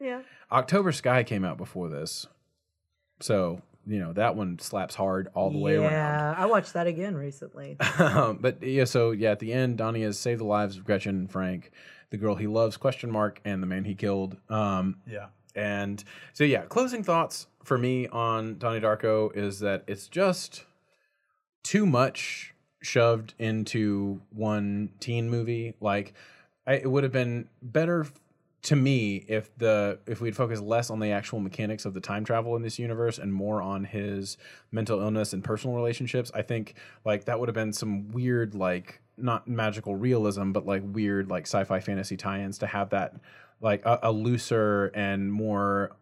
[0.00, 0.20] yeah.
[0.52, 2.26] October Sky came out before this,
[3.20, 5.90] so you know that one slaps hard all the way around.
[5.90, 7.76] Yeah, I watched that again recently.
[7.98, 11.16] Um, but yeah, so yeah, at the end, Donnie has saved the lives of Gretchen
[11.16, 11.72] and Frank,
[12.10, 14.36] the girl he loves, question mark, and the man he killed.
[14.48, 15.26] Um, yeah.
[15.56, 20.64] And so yeah, closing thoughts for me on Donnie Darko is that it's just
[21.64, 25.74] too much shoved into one teen movie.
[25.80, 26.14] Like,
[26.66, 28.06] I, it would have been better
[28.62, 32.24] to me if the if we'd focused less on the actual mechanics of the time
[32.24, 34.36] travel in this universe and more on his
[34.72, 36.32] mental illness and personal relationships.
[36.34, 40.82] I think like that would have been some weird like not magical realism, but like
[40.84, 43.14] weird like sci-fi fantasy tie-ins to have that
[43.60, 45.96] like a, a looser and more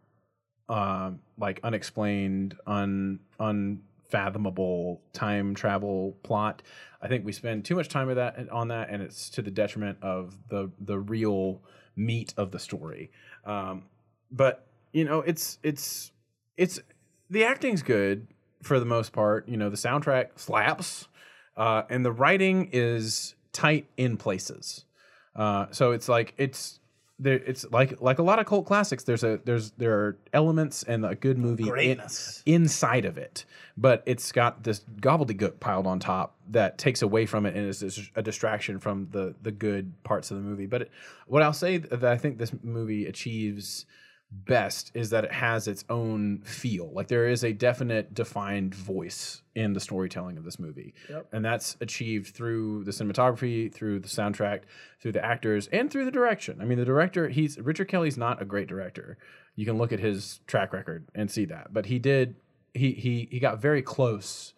[0.69, 6.63] um like unexplained un unfathomable time travel plot
[7.03, 9.51] i think we spend too much time with that on that and it's to the
[9.51, 11.61] detriment of the the real
[11.97, 13.11] meat of the story
[13.45, 13.85] um
[14.31, 16.13] but you know, it's it's
[16.57, 16.81] it's
[17.29, 18.29] the acting's good
[18.63, 19.49] for the most part.
[19.49, 21.09] You know, the soundtrack slaps,
[21.57, 24.85] uh, and the writing is tight in places.
[25.37, 26.79] Uh, so it's like it's
[27.25, 27.41] there.
[27.45, 29.03] It's like like a lot of cult classics.
[29.03, 32.43] There's a there's there are elements and a good movie in, Greatness.
[32.47, 33.45] inside of it,
[33.77, 37.83] but it's got this gobbledygook piled on top that takes away from it and is
[37.83, 40.67] is a distraction from the the good parts of the movie.
[40.67, 40.91] But it,
[41.27, 43.87] what I'll say that I think this movie achieves
[44.45, 46.91] best is that it has its own feel.
[46.93, 50.95] Like there is a definite defined voice in the storytelling of this movie.
[51.09, 51.29] Yep.
[51.33, 54.63] And that's achieved through the cinematography, through the soundtrack,
[55.01, 56.59] through the actors, and through the direction.
[56.61, 59.19] I mean, the director, he's Richard Kelly's not a great director.
[59.57, 61.73] You can look at his track record and see that.
[61.73, 62.37] But he did
[62.75, 64.53] he he he got very close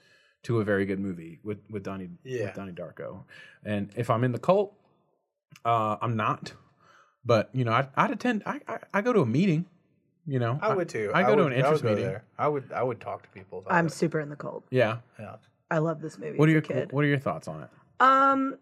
[0.44, 2.46] to a very good movie with with Donnie Yeah.
[2.46, 3.24] with Donnie Darko.
[3.64, 4.74] And if I'm in the cult,
[5.64, 6.52] uh, I'm not.
[7.26, 8.44] But you know, I'd, I'd attend.
[8.46, 9.66] I, I I go to a meeting.
[10.28, 11.10] You know, I would too.
[11.14, 12.10] I go to would- an interest I would meeting.
[12.10, 12.24] There.
[12.38, 12.72] I would.
[12.72, 13.58] I would talk to people.
[13.58, 13.92] About I'm it.
[13.92, 14.62] super in the cold.
[14.70, 14.98] Yeah.
[15.18, 15.36] Yeah.
[15.70, 16.38] I love this movie.
[16.38, 16.92] What are your a kid.
[16.92, 17.68] What are your thoughts on it?
[17.98, 18.56] Um,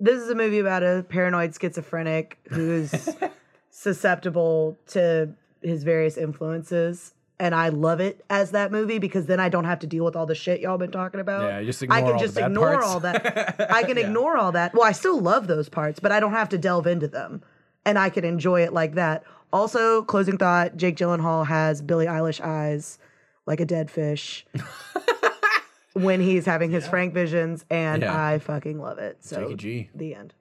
[0.00, 3.08] this is a movie about a paranoid schizophrenic who's
[3.70, 5.30] susceptible to
[5.62, 7.14] his various influences.
[7.38, 10.16] And I love it as that movie because then I don't have to deal with
[10.16, 11.42] all the shit y'all been talking about.
[11.42, 12.86] Yeah, you just I ignore can all the just bad ignore parts.
[12.86, 13.70] all that.
[13.70, 14.06] I can Yeah.
[14.06, 14.72] ignore all that.
[14.72, 17.42] Well, I still love those parts, but I don't have to delve into them.
[17.84, 19.22] And I can enjoy it like that.
[19.52, 22.98] Also, closing thought Jake Gyllenhaal has Billie Eilish eyes
[23.46, 24.44] like a dead fish
[25.92, 28.26] when he's having his Frank visions, and Yeah.
[28.26, 29.18] I fucking love it.
[29.24, 29.90] So, Jakey G.
[29.94, 30.34] the end.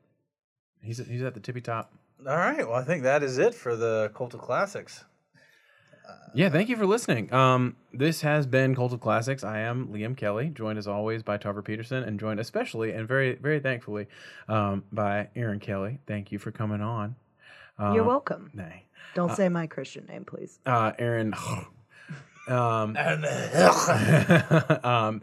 [0.81, 1.93] He's he's at the tippy top.
[2.27, 2.65] All right.
[2.67, 5.03] Well, I think that is it for the Cult of Classics.
[6.33, 7.31] Yeah, thank you for listening.
[7.33, 9.43] Um, this has been Cult of Classics.
[9.45, 13.35] I am Liam Kelly, joined as always by Tarver Peterson, and joined especially and very,
[13.35, 14.07] very thankfully
[14.49, 15.99] um, by Erin Kelly.
[16.07, 17.15] Thank you for coming on.
[17.79, 18.51] You're Um, welcome.
[18.53, 18.83] Nay.
[19.13, 20.59] Don't say my Christian name, please.
[20.65, 21.33] uh, Erin.
[22.49, 22.97] um,
[24.83, 25.21] um,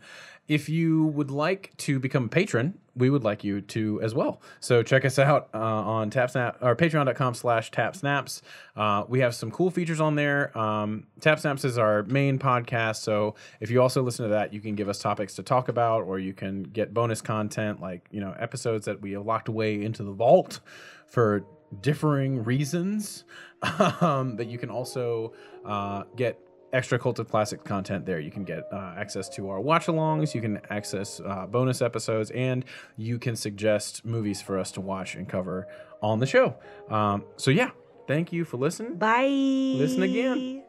[0.48, 4.40] if you would like to become a patron, we would like you to as well.
[4.60, 8.42] So check us out uh, on TapSnap or patreon.com slash tapsnaps.
[8.76, 10.56] Uh, we have some cool features on there.
[10.56, 12.96] Um, TapSnaps is our main podcast.
[12.96, 16.02] So if you also listen to that, you can give us topics to talk about
[16.02, 19.82] or you can get bonus content like, you know, episodes that we have locked away
[19.82, 20.60] into the vault
[21.06, 21.44] for
[21.80, 23.24] differing reasons.
[24.00, 25.32] um, but you can also
[25.64, 26.38] uh, get
[26.72, 28.18] extra cult of classic content there.
[28.20, 32.30] You can get uh, access to our watch alongs you can access uh, bonus episodes
[32.30, 32.64] and
[32.96, 35.66] you can suggest movies for us to watch and cover
[36.02, 36.56] on the show.
[36.88, 37.70] Um, so yeah
[38.08, 38.96] thank you for listening.
[38.96, 39.26] Bye.
[39.26, 40.64] listen again